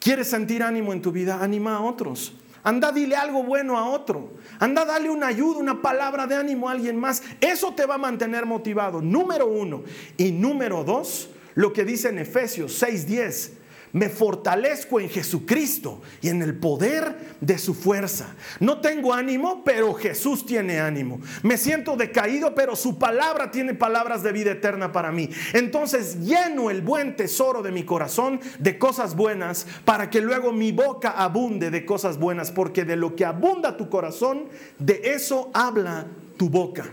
¿Quieres 0.00 0.28
sentir 0.28 0.62
ánimo 0.62 0.92
en 0.92 1.00
tu 1.00 1.12
vida? 1.12 1.42
Anima 1.42 1.76
a 1.76 1.80
otros. 1.80 2.34
Anda, 2.64 2.90
dile 2.92 3.14
algo 3.14 3.42
bueno 3.42 3.78
a 3.78 3.88
otro. 3.90 4.32
Anda, 4.58 4.84
dale 4.84 5.10
una 5.10 5.28
ayuda, 5.28 5.58
una 5.58 5.82
palabra 5.82 6.26
de 6.26 6.34
ánimo 6.34 6.68
a 6.68 6.72
alguien 6.72 6.96
más. 6.96 7.22
Eso 7.40 7.74
te 7.74 7.84
va 7.84 7.96
a 7.96 7.98
mantener 7.98 8.46
motivado. 8.46 9.02
Número 9.02 9.46
uno. 9.46 9.84
Y 10.16 10.32
número 10.32 10.82
dos, 10.82 11.28
lo 11.54 11.72
que 11.74 11.84
dice 11.84 12.08
en 12.08 12.18
Efesios 12.18 12.82
6:10 12.82 13.63
me 13.94 14.08
fortalezco 14.10 15.00
en 15.00 15.08
Jesucristo 15.08 16.02
y 16.20 16.28
en 16.28 16.42
el 16.42 16.56
poder 16.58 17.36
de 17.40 17.58
su 17.58 17.74
fuerza. 17.74 18.34
No 18.58 18.80
tengo 18.80 19.14
ánimo, 19.14 19.62
pero 19.64 19.94
Jesús 19.94 20.44
tiene 20.44 20.80
ánimo. 20.80 21.20
Me 21.44 21.56
siento 21.56 21.96
decaído, 21.96 22.56
pero 22.56 22.74
su 22.74 22.98
palabra 22.98 23.52
tiene 23.52 23.72
palabras 23.72 24.24
de 24.24 24.32
vida 24.32 24.50
eterna 24.50 24.90
para 24.90 25.12
mí. 25.12 25.30
Entonces 25.52 26.20
lleno 26.20 26.70
el 26.70 26.82
buen 26.82 27.14
tesoro 27.14 27.62
de 27.62 27.70
mi 27.70 27.84
corazón 27.84 28.40
de 28.58 28.78
cosas 28.78 29.14
buenas 29.14 29.66
para 29.84 30.10
que 30.10 30.20
luego 30.20 30.52
mi 30.52 30.72
boca 30.72 31.10
abunde 31.10 31.70
de 31.70 31.86
cosas 31.86 32.18
buenas, 32.18 32.50
porque 32.50 32.84
de 32.84 32.96
lo 32.96 33.14
que 33.14 33.24
abunda 33.24 33.76
tu 33.76 33.88
corazón, 33.88 34.48
de 34.80 35.02
eso 35.04 35.50
habla 35.54 36.06
tu 36.36 36.50
boca. 36.50 36.90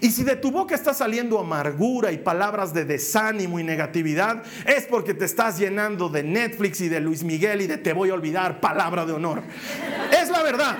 Y 0.00 0.10
si 0.10 0.24
de 0.24 0.36
tu 0.36 0.50
boca 0.50 0.74
está 0.74 0.94
saliendo 0.94 1.38
amargura 1.38 2.12
y 2.12 2.18
palabras 2.18 2.72
de 2.72 2.84
desánimo 2.84 3.58
y 3.58 3.64
negatividad, 3.64 4.42
es 4.66 4.84
porque 4.86 5.14
te 5.14 5.24
estás 5.24 5.58
llenando 5.58 6.08
de 6.08 6.22
Netflix 6.22 6.80
y 6.80 6.88
de 6.88 7.00
Luis 7.00 7.22
Miguel 7.22 7.62
y 7.62 7.66
de 7.66 7.78
te 7.78 7.92
voy 7.92 8.10
a 8.10 8.14
olvidar, 8.14 8.60
palabra 8.60 9.06
de 9.06 9.12
honor. 9.12 9.42
Es 10.12 10.30
la 10.30 10.42
verdad. 10.42 10.76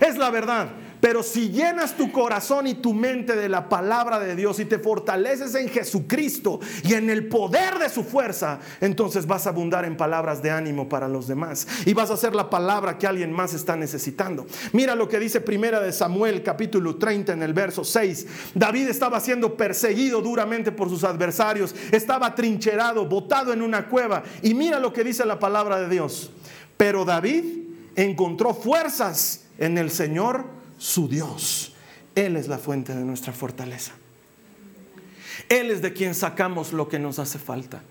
Es 0.00 0.16
la 0.16 0.30
verdad. 0.30 0.81
Pero 1.02 1.24
si 1.24 1.50
llenas 1.50 1.96
tu 1.96 2.12
corazón 2.12 2.68
y 2.68 2.74
tu 2.74 2.94
mente 2.94 3.34
de 3.34 3.48
la 3.48 3.68
palabra 3.68 4.20
de 4.20 4.36
Dios 4.36 4.60
y 4.60 4.66
te 4.66 4.78
fortaleces 4.78 5.52
en 5.56 5.68
Jesucristo 5.68 6.60
y 6.84 6.94
en 6.94 7.10
el 7.10 7.26
poder 7.26 7.80
de 7.80 7.88
su 7.88 8.04
fuerza, 8.04 8.60
entonces 8.80 9.26
vas 9.26 9.48
a 9.48 9.50
abundar 9.50 9.84
en 9.84 9.96
palabras 9.96 10.44
de 10.44 10.52
ánimo 10.52 10.88
para 10.88 11.08
los 11.08 11.26
demás 11.26 11.66
y 11.86 11.92
vas 11.92 12.12
a 12.12 12.16
ser 12.16 12.36
la 12.36 12.48
palabra 12.48 12.98
que 12.98 13.08
alguien 13.08 13.32
más 13.32 13.52
está 13.52 13.74
necesitando. 13.74 14.46
Mira 14.72 14.94
lo 14.94 15.08
que 15.08 15.18
dice 15.18 15.40
Primera 15.40 15.80
de 15.80 15.90
Samuel 15.90 16.44
capítulo 16.44 16.94
30 16.94 17.32
en 17.32 17.42
el 17.42 17.52
verso 17.52 17.82
6. 17.82 18.26
David 18.54 18.86
estaba 18.86 19.18
siendo 19.18 19.56
perseguido 19.56 20.22
duramente 20.22 20.70
por 20.70 20.88
sus 20.88 21.02
adversarios, 21.02 21.74
estaba 21.90 22.32
trincherado, 22.36 23.06
botado 23.06 23.52
en 23.52 23.62
una 23.62 23.88
cueva 23.88 24.22
y 24.40 24.54
mira 24.54 24.78
lo 24.78 24.92
que 24.92 25.02
dice 25.02 25.26
la 25.26 25.40
palabra 25.40 25.80
de 25.80 25.88
Dios. 25.88 26.30
Pero 26.76 27.04
David 27.04 27.42
encontró 27.96 28.54
fuerzas 28.54 29.46
en 29.58 29.78
el 29.78 29.90
Señor 29.90 30.61
su 30.82 31.06
Dios. 31.06 31.72
Él 32.16 32.36
es 32.36 32.48
la 32.48 32.58
fuente 32.58 32.92
de 32.92 33.04
nuestra 33.04 33.32
fortaleza. 33.32 33.92
Él 35.48 35.70
es 35.70 35.80
de 35.80 35.92
quien 35.92 36.12
sacamos 36.12 36.72
lo 36.72 36.88
que 36.88 36.98
nos 36.98 37.20
hace 37.20 37.38
falta. 37.38 37.82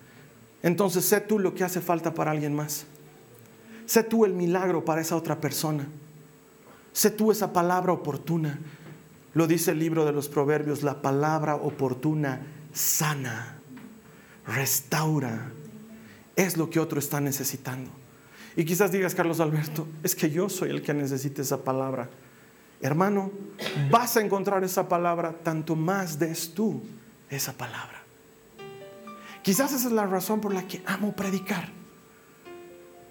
Entonces, 0.62 1.06
sé 1.06 1.22
tú 1.22 1.40
lo 1.40 1.56
que 1.56 1.64
hace 1.64 1.80
falta 1.80 2.14
para 2.14 2.32
alguien 2.32 2.54
más. 2.54 2.86
Sé 3.86 4.04
tú 4.04 4.26
el 4.26 4.34
milagro 4.34 4.84
para 4.84 5.00
esa 5.00 5.16
otra 5.16 5.40
persona. 5.40 5.88
Sé 6.92 7.12
tú 7.12 7.32
esa 7.32 7.54
palabra 7.54 7.94
oportuna. 7.94 8.60
Lo 9.34 9.48
dice 9.48 9.72
el 9.72 9.80
libro 9.80 10.04
de 10.04 10.12
los 10.12 10.28
proverbios, 10.28 10.84
la 10.84 11.02
palabra 11.02 11.56
oportuna 11.56 12.46
sana, 12.74 13.58
restaura. 14.46 15.54
Es 16.36 16.58
lo 16.58 16.70
que 16.70 16.82
otro 16.82 17.00
está 17.00 17.22
necesitando. 17.22 17.90
Y 18.58 18.66
quizás 18.66 18.92
digas, 18.92 19.16
Carlos 19.16 19.40
Alberto, 19.40 19.88
es 20.04 20.14
que 20.14 20.30
yo 20.30 20.50
soy 20.50 20.72
el 20.72 20.82
que 20.82 20.94
necesita 20.94 21.42
esa 21.42 21.64
palabra. 21.64 22.10
Hermano, 22.82 23.32
vas 23.92 24.18
a 24.18 24.22
encontrar 24.22 24.64
esa 24.64 24.88
palabra 24.90 25.34
tanto 25.44 25.76
más 25.76 26.18
des 26.18 26.54
tú 26.54 26.82
esa 27.30 27.54
palabra. 27.54 28.02
Quizás 29.44 29.74
esa 29.74 29.88
es 29.88 29.94
la 29.94 30.06
razón 30.06 30.42
por 30.42 30.54
la 30.54 30.68
que 30.68 30.82
amo 30.86 31.16
predicar. 31.16 31.70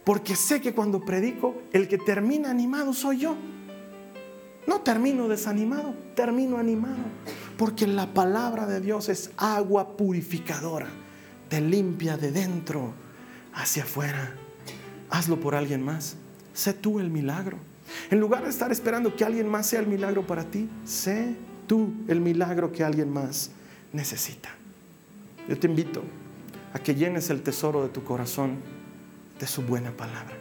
Porque 0.05 0.35
sé 0.35 0.61
que 0.61 0.75
cuando 0.75 1.01
predico, 1.01 1.63
el 1.73 1.87
que 1.87 1.99
termina 1.99 2.51
animado 2.51 2.93
soy 2.93 3.19
yo. 3.19 3.37
No 4.67 4.81
termino 4.81 5.29
desanimado, 5.29 5.95
termino 6.15 6.59
animado. 6.59 6.99
Porque 7.57 7.87
la 7.87 8.13
palabra 8.13 8.67
de 8.67 8.81
Dios 8.81 9.09
es 9.09 9.31
agua 9.37 9.97
purificadora. 9.97 10.89
Te 11.49 11.61
limpia 11.61 12.17
de 12.17 12.31
dentro 12.33 12.93
hacia 13.53 13.85
afuera. 13.85 14.35
Hazlo 15.11 15.41
por 15.41 15.55
alguien 15.55 15.85
más. 15.85 16.17
Sé 16.55 16.73
tú 16.73 17.01
el 17.01 17.11
milagro. 17.11 17.70
En 18.11 18.21
lugar 18.21 18.45
de 18.45 18.51
estar 18.51 18.73
esperando 18.73 19.15
que 19.15 19.25
alguien 19.25 19.49
más 19.49 19.67
sea 19.67 19.81
el 19.81 19.87
milagro 19.87 20.27
para 20.27 20.45
ti, 20.45 20.69
sé 20.85 21.35
tú 21.67 21.93
el 22.09 22.21
milagro 22.21 22.73
que 22.73 22.85
alguien 22.85 23.13
más 23.13 23.51
necesita. 23.93 24.51
Yo 25.49 25.59
te 25.59 25.67
invito 25.67 26.03
a 26.73 26.79
que 26.79 26.95
llenes 26.95 27.31
el 27.31 27.43
tesoro 27.43 27.83
de 27.83 27.89
tu 27.89 28.05
corazón 28.05 28.59
de 29.39 29.47
su 29.47 29.63
buena 29.63 29.91
palabra. 29.97 30.37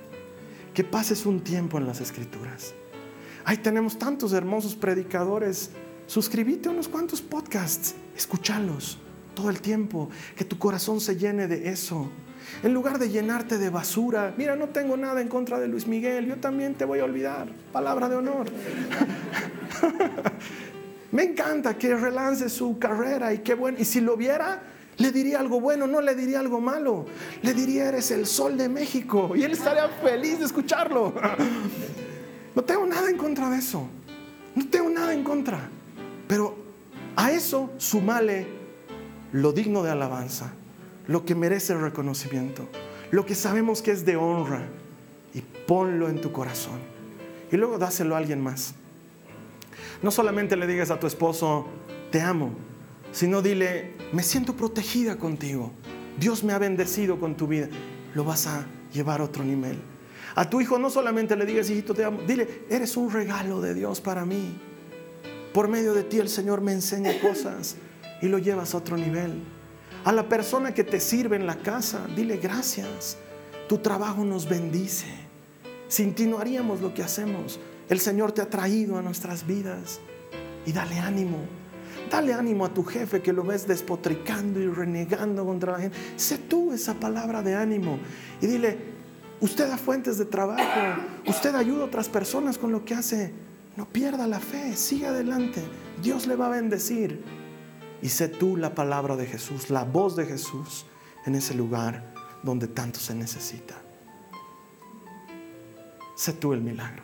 Que 0.73 0.83
pases 0.83 1.25
un 1.25 1.41
tiempo 1.41 1.77
en 1.77 1.87
las 1.87 2.01
escrituras. 2.01 2.73
Ahí 3.45 3.57
tenemos 3.57 3.97
tantos 3.97 4.33
hermosos 4.33 4.75
predicadores. 4.75 5.71
Suscríbete 6.07 6.69
a 6.69 6.71
unos 6.71 6.87
cuantos 6.87 7.21
podcasts, 7.21 7.95
escúchalos 8.15 8.99
todo 9.39 9.49
el 9.49 9.61
tiempo, 9.61 10.09
que 10.35 10.43
tu 10.43 10.57
corazón 10.57 10.99
se 10.99 11.15
llene 11.15 11.47
de 11.47 11.69
eso. 11.69 12.09
En 12.61 12.73
lugar 12.73 12.99
de 12.99 13.09
llenarte 13.09 13.57
de 13.57 13.69
basura, 13.69 14.33
mira, 14.37 14.57
no 14.57 14.67
tengo 14.67 14.97
nada 14.97 15.21
en 15.21 15.29
contra 15.29 15.61
de 15.61 15.69
Luis 15.69 15.87
Miguel, 15.87 16.25
yo 16.25 16.35
también 16.35 16.75
te 16.75 16.83
voy 16.83 16.99
a 16.99 17.05
olvidar, 17.05 17.47
palabra 17.71 18.09
de 18.09 18.17
honor. 18.17 18.47
Me 21.13 21.23
encanta 21.23 21.77
que 21.77 21.95
relance 21.95 22.49
su 22.49 22.77
carrera 22.77 23.33
y 23.33 23.37
qué 23.39 23.53
bueno. 23.53 23.77
Y 23.79 23.85
si 23.85 24.01
lo 24.01 24.17
viera, 24.17 24.61
le 24.97 25.11
diría 25.11 25.39
algo 25.39 25.61
bueno, 25.61 25.87
no 25.87 26.01
le 26.01 26.15
diría 26.15 26.41
algo 26.41 26.59
malo. 26.59 27.05
Le 27.41 27.53
diría, 27.53 27.87
eres 27.87 28.11
el 28.11 28.25
sol 28.25 28.57
de 28.57 28.67
México. 28.67 29.37
Y 29.37 29.43
él 29.43 29.53
estaría 29.53 29.87
feliz 29.87 30.39
de 30.39 30.45
escucharlo. 30.45 31.13
No 32.55 32.63
tengo 32.63 32.85
nada 32.85 33.09
en 33.09 33.15
contra 33.15 33.49
de 33.49 33.59
eso. 33.59 33.87
No 34.55 34.67
tengo 34.67 34.89
nada 34.89 35.13
en 35.13 35.23
contra. 35.23 35.69
Pero 36.27 36.57
a 37.15 37.31
eso 37.31 37.69
sumale 37.77 38.58
lo 39.31 39.51
digno 39.51 39.83
de 39.83 39.91
alabanza, 39.91 40.53
lo 41.07 41.25
que 41.25 41.35
merece 41.35 41.75
reconocimiento, 41.75 42.67
lo 43.11 43.25
que 43.25 43.35
sabemos 43.35 43.81
que 43.81 43.91
es 43.91 44.05
de 44.05 44.15
honra. 44.15 44.67
Y 45.33 45.41
ponlo 45.41 46.09
en 46.09 46.21
tu 46.21 46.31
corazón. 46.31 46.79
Y 47.51 47.57
luego 47.57 47.77
dáselo 47.77 48.15
a 48.15 48.17
alguien 48.17 48.41
más. 48.41 48.73
No 50.01 50.09
solamente 50.09 50.55
le 50.55 50.65
digas 50.65 50.89
a 50.89 50.99
tu 50.99 51.05
esposo, 51.05 51.67
te 52.11 52.21
amo, 52.21 52.51
sino 53.11 53.41
dile, 53.41 53.93
me 54.11 54.23
siento 54.23 54.55
protegida 54.55 55.17
contigo. 55.17 55.71
Dios 56.19 56.43
me 56.43 56.53
ha 56.53 56.57
bendecido 56.57 57.19
con 57.19 57.35
tu 57.35 57.47
vida. 57.47 57.67
Lo 58.15 58.23
vas 58.23 58.47
a 58.47 58.65
llevar 58.91 59.21
a 59.21 59.25
otro 59.25 59.43
nivel. 59.43 59.79
A 60.35 60.49
tu 60.49 60.61
hijo 60.61 60.79
no 60.79 60.89
solamente 60.89 61.35
le 61.35 61.45
digas, 61.45 61.69
hijito, 61.69 61.93
te 61.93 62.03
amo. 62.03 62.21
Dile, 62.25 62.65
eres 62.69 62.97
un 62.97 63.11
regalo 63.11 63.61
de 63.61 63.73
Dios 63.73 64.01
para 64.01 64.25
mí. 64.25 64.59
Por 65.53 65.67
medio 65.67 65.93
de 65.93 66.03
ti 66.03 66.17
el 66.17 66.29
Señor 66.29 66.61
me 66.61 66.71
enseña 66.71 67.19
cosas 67.19 67.75
y 68.21 68.27
lo 68.27 68.37
llevas 68.37 68.73
a 68.73 68.77
otro 68.77 68.97
nivel. 68.97 69.41
A 70.05 70.11
la 70.11 70.29
persona 70.29 70.73
que 70.73 70.83
te 70.83 70.99
sirve 70.99 71.35
en 71.35 71.45
la 71.45 71.57
casa, 71.57 72.07
dile 72.15 72.37
gracias. 72.37 73.17
Tu 73.67 73.77
trabajo 73.79 74.23
nos 74.23 74.47
bendice. 74.47 75.07
Sin 75.87 76.13
ti 76.13 76.25
lo 76.25 76.93
que 76.93 77.03
hacemos. 77.03 77.59
El 77.89 77.99
Señor 77.99 78.31
te 78.31 78.41
ha 78.41 78.49
traído 78.49 78.97
a 78.97 79.01
nuestras 79.01 79.45
vidas. 79.45 79.99
Y 80.65 80.71
dale 80.71 80.99
ánimo. 80.99 81.39
Dale 82.09 82.33
ánimo 82.33 82.65
a 82.65 82.73
tu 82.73 82.83
jefe 82.83 83.21
que 83.21 83.33
lo 83.33 83.43
ves 83.43 83.67
despotricando 83.67 84.59
y 84.59 84.67
renegando 84.67 85.45
contra 85.45 85.73
la 85.73 85.79
gente. 85.79 85.97
Sé 86.15 86.37
tú 86.37 86.71
esa 86.71 86.95
palabra 86.95 87.41
de 87.41 87.55
ánimo 87.55 87.99
y 88.41 88.47
dile, 88.47 88.77
usted 89.39 89.67
da 89.67 89.77
fuentes 89.77 90.17
de 90.17 90.25
trabajo, 90.25 91.01
usted 91.27 91.53
ayuda 91.53 91.83
a 91.83 91.85
otras 91.85 92.09
personas 92.09 92.57
con 92.57 92.71
lo 92.71 92.83
que 92.83 92.95
hace. 92.95 93.31
No 93.75 93.87
pierda 93.87 94.27
la 94.27 94.39
fe, 94.39 94.75
siga 94.75 95.09
adelante. 95.09 95.61
Dios 96.01 96.25
le 96.25 96.35
va 96.35 96.47
a 96.47 96.49
bendecir. 96.49 97.23
Y 98.01 98.09
sé 98.09 98.27
tú 98.27 98.55
la 98.55 98.75
palabra 98.75 99.15
de 99.15 99.25
Jesús, 99.25 99.69
la 99.69 99.83
voz 99.83 100.15
de 100.15 100.25
Jesús 100.25 100.85
en 101.25 101.35
ese 101.35 101.53
lugar 101.53 102.13
donde 102.43 102.67
tanto 102.67 102.99
se 102.99 103.13
necesita. 103.13 103.75
Sé 106.15 106.33
tú 106.33 106.53
el 106.53 106.61
milagro. 106.61 107.03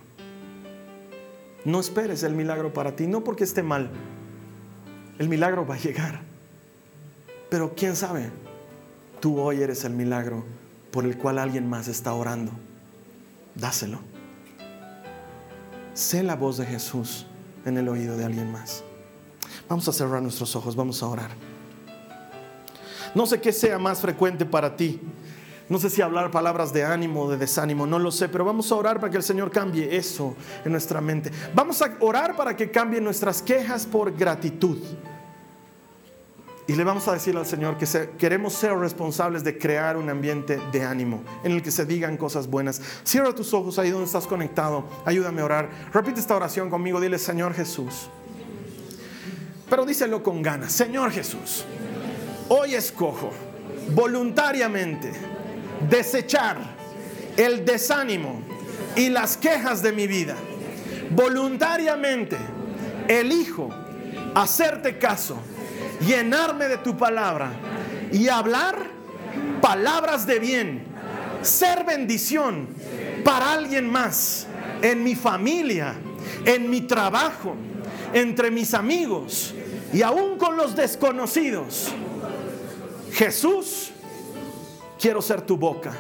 No 1.66 1.80
esperes 1.80 2.24
el 2.24 2.36
milagro 2.36 2.74
para 2.74 2.96
ti, 2.96 3.08
no 3.08 3.24
porque 3.24 3.44
esté 3.44 3.64
mal, 3.64 3.90
el 5.18 5.30
milagro 5.30 5.66
va 5.66 5.76
a 5.76 5.80
llegar. 5.80 6.22
Pero 7.50 7.74
quién 7.76 7.96
sabe, 7.96 8.30
tú 9.20 9.40
hoy 9.40 9.62
eres 9.62 9.84
el 9.84 9.94
milagro 9.94 10.46
por 10.92 11.06
el 11.06 11.18
cual 11.18 11.40
alguien 11.40 11.70
más 11.70 11.88
está 11.88 12.14
orando. 12.14 12.52
Dáselo. 13.56 14.00
Sé 15.94 16.24
la 16.24 16.36
voz 16.36 16.58
de 16.58 16.66
Jesús 16.66 17.26
en 17.66 17.78
el 17.78 17.88
oído 17.88 18.18
de 18.18 18.26
alguien 18.26 18.52
más. 18.52 18.84
Vamos 19.68 19.88
a 19.88 19.94
cerrar 19.94 20.22
nuestros 20.22 20.56
ojos, 20.56 20.76
vamos 20.76 21.02
a 21.02 21.08
orar. 21.08 21.30
No 23.14 23.26
sé 23.26 23.40
qué 23.40 23.52
sea 23.52 23.80
más 23.80 24.02
frecuente 24.02 24.46
para 24.46 24.76
ti. 24.76 25.00
No 25.68 25.80
sé 25.80 25.90
si 25.90 26.02
hablar 26.02 26.30
palabras 26.30 26.74
de 26.74 26.84
ánimo 26.84 27.24
o 27.24 27.32
de 27.32 27.38
desánimo, 27.38 27.88
no 27.88 27.98
lo 27.98 28.12
sé, 28.12 28.30
pero 28.30 28.46
vamos 28.46 28.72
a 28.72 28.76
orar 28.76 29.00
para 29.00 29.10
que 29.10 29.18
el 29.18 29.24
Señor 29.24 29.50
cambie 29.50 29.98
eso 29.98 30.36
en 30.64 30.72
nuestra 30.72 31.02
mente. 31.02 31.32
Vamos 31.56 31.82
a 31.82 31.96
orar 32.02 32.36
para 32.36 32.56
que 32.56 32.70
cambien 32.70 33.04
nuestras 33.04 33.42
quejas 33.42 33.86
por 33.88 34.16
gratitud. 34.16 34.78
Y 36.68 36.74
le 36.74 36.84
vamos 36.84 37.08
a 37.08 37.14
decir 37.14 37.36
al 37.38 37.46
Señor 37.46 37.78
que 37.78 37.88
queremos 38.18 38.54
ser 38.54 38.76
responsables 38.76 39.44
de 39.44 39.58
crear 39.58 39.98
un 39.98 40.10
ambiente 40.10 40.60
de 40.72 40.84
ánimo 40.84 41.24
en 41.44 41.52
el 41.52 41.62
que 41.62 41.72
se 41.72 41.86
digan 41.86 42.18
cosas 42.18 42.48
buenas. 42.48 42.82
Cierra 43.04 43.34
tus 43.34 43.54
ojos 43.54 43.78
ahí 43.80 43.92
donde 43.92 44.06
estás 44.06 44.26
conectado. 44.26 44.84
Ayúdame 45.06 45.42
a 45.42 45.46
orar. 45.46 45.70
Repite 45.94 46.20
esta 46.20 46.36
oración 46.36 46.70
conmigo. 46.72 47.00
Dile, 47.00 47.20
Señor 47.20 47.54
Jesús. 47.54 48.10
Pero 49.70 49.86
díselo 49.86 50.22
con 50.22 50.42
ganas. 50.42 50.72
Señor 50.72 51.12
Jesús, 51.12 51.66
hoy 52.50 52.76
escojo 52.76 53.32
voluntariamente 53.90 55.12
desechar 55.90 56.58
el 57.38 57.66
desánimo 57.66 58.42
y 58.96 59.10
las 59.10 59.38
quejas 59.38 59.82
de 59.82 59.92
mi 59.92 60.08
vida. 60.08 60.36
Voluntariamente 61.12 62.38
elijo 63.08 63.70
hacerte 64.34 64.98
caso 64.98 65.38
llenarme 66.06 66.68
de 66.68 66.78
tu 66.78 66.98
palabra 66.98 67.52
y 68.12 68.28
hablar 68.28 68.76
palabras 69.62 70.26
de 70.26 70.40
bien, 70.40 70.84
ser 71.42 71.84
bendición 71.84 72.68
para 73.24 73.54
alguien 73.54 73.90
más, 73.90 74.48
en 74.82 75.04
mi 75.04 75.16
familia, 75.16 75.96
en 76.46 76.70
mi 76.70 76.82
trabajo, 76.82 77.56
entre 78.16 78.50
mis 78.50 78.74
amigos 78.74 79.54
y 79.92 80.02
aún 80.02 80.38
con 80.38 80.56
los 80.56 80.74
desconocidos. 80.74 81.90
Jesús, 83.12 83.92
quiero 84.98 85.22
ser 85.22 85.42
tu 85.42 85.58
boca, 85.58 85.92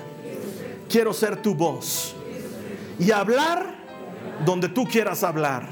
quiero 0.89 1.13
ser 1.13 1.41
tu 1.41 1.53
voz 1.53 2.15
y 2.97 3.11
hablar 3.11 3.75
donde 4.45 4.69
tú 4.69 4.85
quieras 4.85 5.25
hablar 5.25 5.67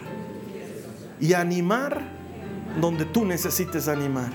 y 1.17 1.33
animar 1.33 2.01
donde 2.79 3.05
tú 3.05 3.23
necesites 3.23 3.87
animar. 3.87 4.33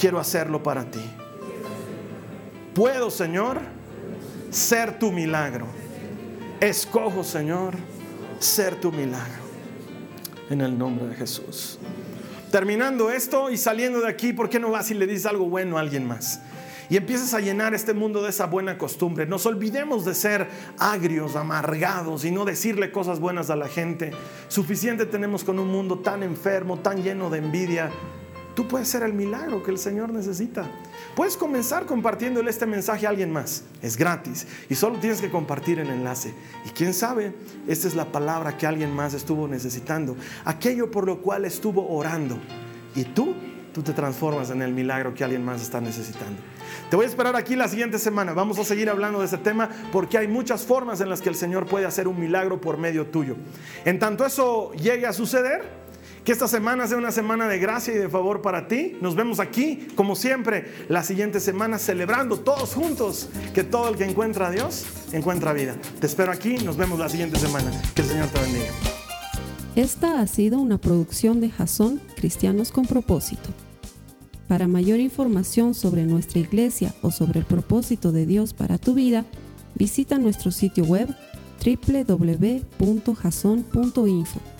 Quiero 0.00 0.18
hacerlo 0.18 0.60
para 0.60 0.90
ti. 0.90 1.04
Puedo, 2.74 3.08
Señor, 3.08 3.60
ser 4.50 4.98
tu 4.98 5.12
milagro. 5.12 5.66
Escojo, 6.60 7.22
Señor, 7.22 7.74
ser 8.40 8.80
tu 8.80 8.90
milagro. 8.90 9.49
En 10.50 10.60
el 10.60 10.76
nombre 10.76 11.06
de 11.06 11.14
Jesús. 11.14 11.78
Terminando 12.50 13.10
esto 13.10 13.50
y 13.50 13.56
saliendo 13.56 14.00
de 14.00 14.08
aquí, 14.08 14.32
¿por 14.32 14.50
qué 14.50 14.58
no 14.58 14.70
vas 14.70 14.90
y 14.90 14.94
le 14.94 15.06
dices 15.06 15.26
algo 15.26 15.48
bueno 15.48 15.78
a 15.78 15.80
alguien 15.80 16.06
más? 16.06 16.40
y 16.90 16.96
empiezas 16.96 17.34
a 17.34 17.40
llenar 17.40 17.72
este 17.72 17.94
mundo 17.94 18.20
de 18.20 18.30
esa 18.30 18.46
buena 18.46 18.76
costumbre. 18.76 19.24
Nos 19.24 19.46
olvidemos 19.46 20.04
de 20.04 20.12
ser 20.12 20.48
agrios, 20.76 21.36
amargados 21.36 22.24
y 22.24 22.32
no 22.32 22.44
decirle 22.44 22.90
cosas 22.90 23.20
buenas 23.20 23.48
a 23.48 23.54
la 23.54 23.68
gente. 23.68 24.10
Suficiente 24.48 25.06
tenemos 25.06 25.44
con 25.44 25.60
un 25.60 25.68
mundo 25.68 26.00
tan 26.00 26.24
enfermo, 26.24 26.80
tan 26.80 27.04
lleno 27.04 27.30
de 27.30 27.38
envidia. 27.38 27.92
Tú 28.54 28.66
puedes 28.66 28.88
ser 28.88 29.02
el 29.02 29.12
milagro 29.12 29.62
que 29.62 29.70
el 29.70 29.78
Señor 29.78 30.12
necesita. 30.12 30.68
Puedes 31.14 31.36
comenzar 31.36 31.86
compartiéndole 31.86 32.50
este 32.50 32.66
mensaje 32.66 33.06
a 33.06 33.10
alguien 33.10 33.32
más. 33.32 33.64
Es 33.82 33.96
gratis 33.96 34.46
y 34.68 34.74
solo 34.74 34.98
tienes 34.98 35.20
que 35.20 35.30
compartir 35.30 35.78
el 35.78 35.88
enlace. 35.88 36.34
Y 36.66 36.70
quién 36.70 36.92
sabe, 36.94 37.34
esta 37.68 37.88
es 37.88 37.94
la 37.94 38.10
palabra 38.10 38.56
que 38.56 38.66
alguien 38.66 38.94
más 38.94 39.14
estuvo 39.14 39.46
necesitando. 39.48 40.16
Aquello 40.44 40.90
por 40.90 41.06
lo 41.06 41.22
cual 41.22 41.44
estuvo 41.44 41.88
orando. 41.88 42.38
Y 42.94 43.04
tú, 43.04 43.34
tú 43.72 43.82
te 43.82 43.92
transformas 43.92 44.50
en 44.50 44.62
el 44.62 44.72
milagro 44.72 45.14
que 45.14 45.24
alguien 45.24 45.44
más 45.44 45.62
está 45.62 45.80
necesitando. 45.80 46.40
Te 46.88 46.96
voy 46.96 47.04
a 47.04 47.08
esperar 47.08 47.36
aquí 47.36 47.56
la 47.56 47.68
siguiente 47.68 47.98
semana. 47.98 48.32
Vamos 48.32 48.58
a 48.58 48.64
seguir 48.64 48.90
hablando 48.90 49.20
de 49.20 49.26
este 49.26 49.38
tema 49.38 49.68
porque 49.92 50.18
hay 50.18 50.28
muchas 50.28 50.64
formas 50.64 51.00
en 51.00 51.08
las 51.08 51.20
que 51.20 51.28
el 51.28 51.36
Señor 51.36 51.66
puede 51.66 51.86
hacer 51.86 52.08
un 52.08 52.18
milagro 52.18 52.60
por 52.60 52.78
medio 52.78 53.06
tuyo. 53.06 53.36
En 53.84 53.98
tanto 53.98 54.26
eso 54.26 54.72
llegue 54.72 55.06
a 55.06 55.12
suceder, 55.12 55.62
que 56.30 56.34
esta 56.34 56.46
semana 56.46 56.86
sea 56.86 56.96
una 56.96 57.10
semana 57.10 57.48
de 57.48 57.58
gracia 57.58 57.92
y 57.92 57.98
de 57.98 58.08
favor 58.08 58.40
para 58.40 58.68
ti. 58.68 58.96
Nos 59.00 59.16
vemos 59.16 59.40
aquí, 59.40 59.88
como 59.96 60.14
siempre, 60.14 60.64
la 60.88 61.02
siguiente 61.02 61.40
semana 61.40 61.76
celebrando 61.76 62.38
todos 62.38 62.72
juntos 62.72 63.28
que 63.52 63.64
todo 63.64 63.88
el 63.88 63.96
que 63.96 64.04
encuentra 64.04 64.46
a 64.46 64.52
Dios 64.52 64.84
encuentra 65.10 65.52
vida. 65.52 65.74
Te 65.98 66.06
espero 66.06 66.30
aquí, 66.30 66.58
nos 66.58 66.76
vemos 66.76 67.00
la 67.00 67.08
siguiente 67.08 67.36
semana. 67.36 67.72
Que 67.96 68.02
el 68.02 68.08
Señor 68.08 68.28
te 68.28 68.42
bendiga. 68.42 68.66
Esta 69.74 70.20
ha 70.20 70.26
sido 70.28 70.60
una 70.60 70.78
producción 70.78 71.40
de 71.40 71.50
Jason 71.50 72.00
Cristianos 72.14 72.70
con 72.70 72.86
Propósito. 72.86 73.50
Para 74.46 74.68
mayor 74.68 75.00
información 75.00 75.74
sobre 75.74 76.04
nuestra 76.04 76.38
iglesia 76.38 76.94
o 77.02 77.10
sobre 77.10 77.40
el 77.40 77.44
propósito 77.44 78.12
de 78.12 78.26
Dios 78.26 78.54
para 78.54 78.78
tu 78.78 78.94
vida, 78.94 79.24
visita 79.74 80.20
nuestro 80.20 80.52
sitio 80.52 80.84
web 80.84 81.08
www.jason.info. 81.66 84.59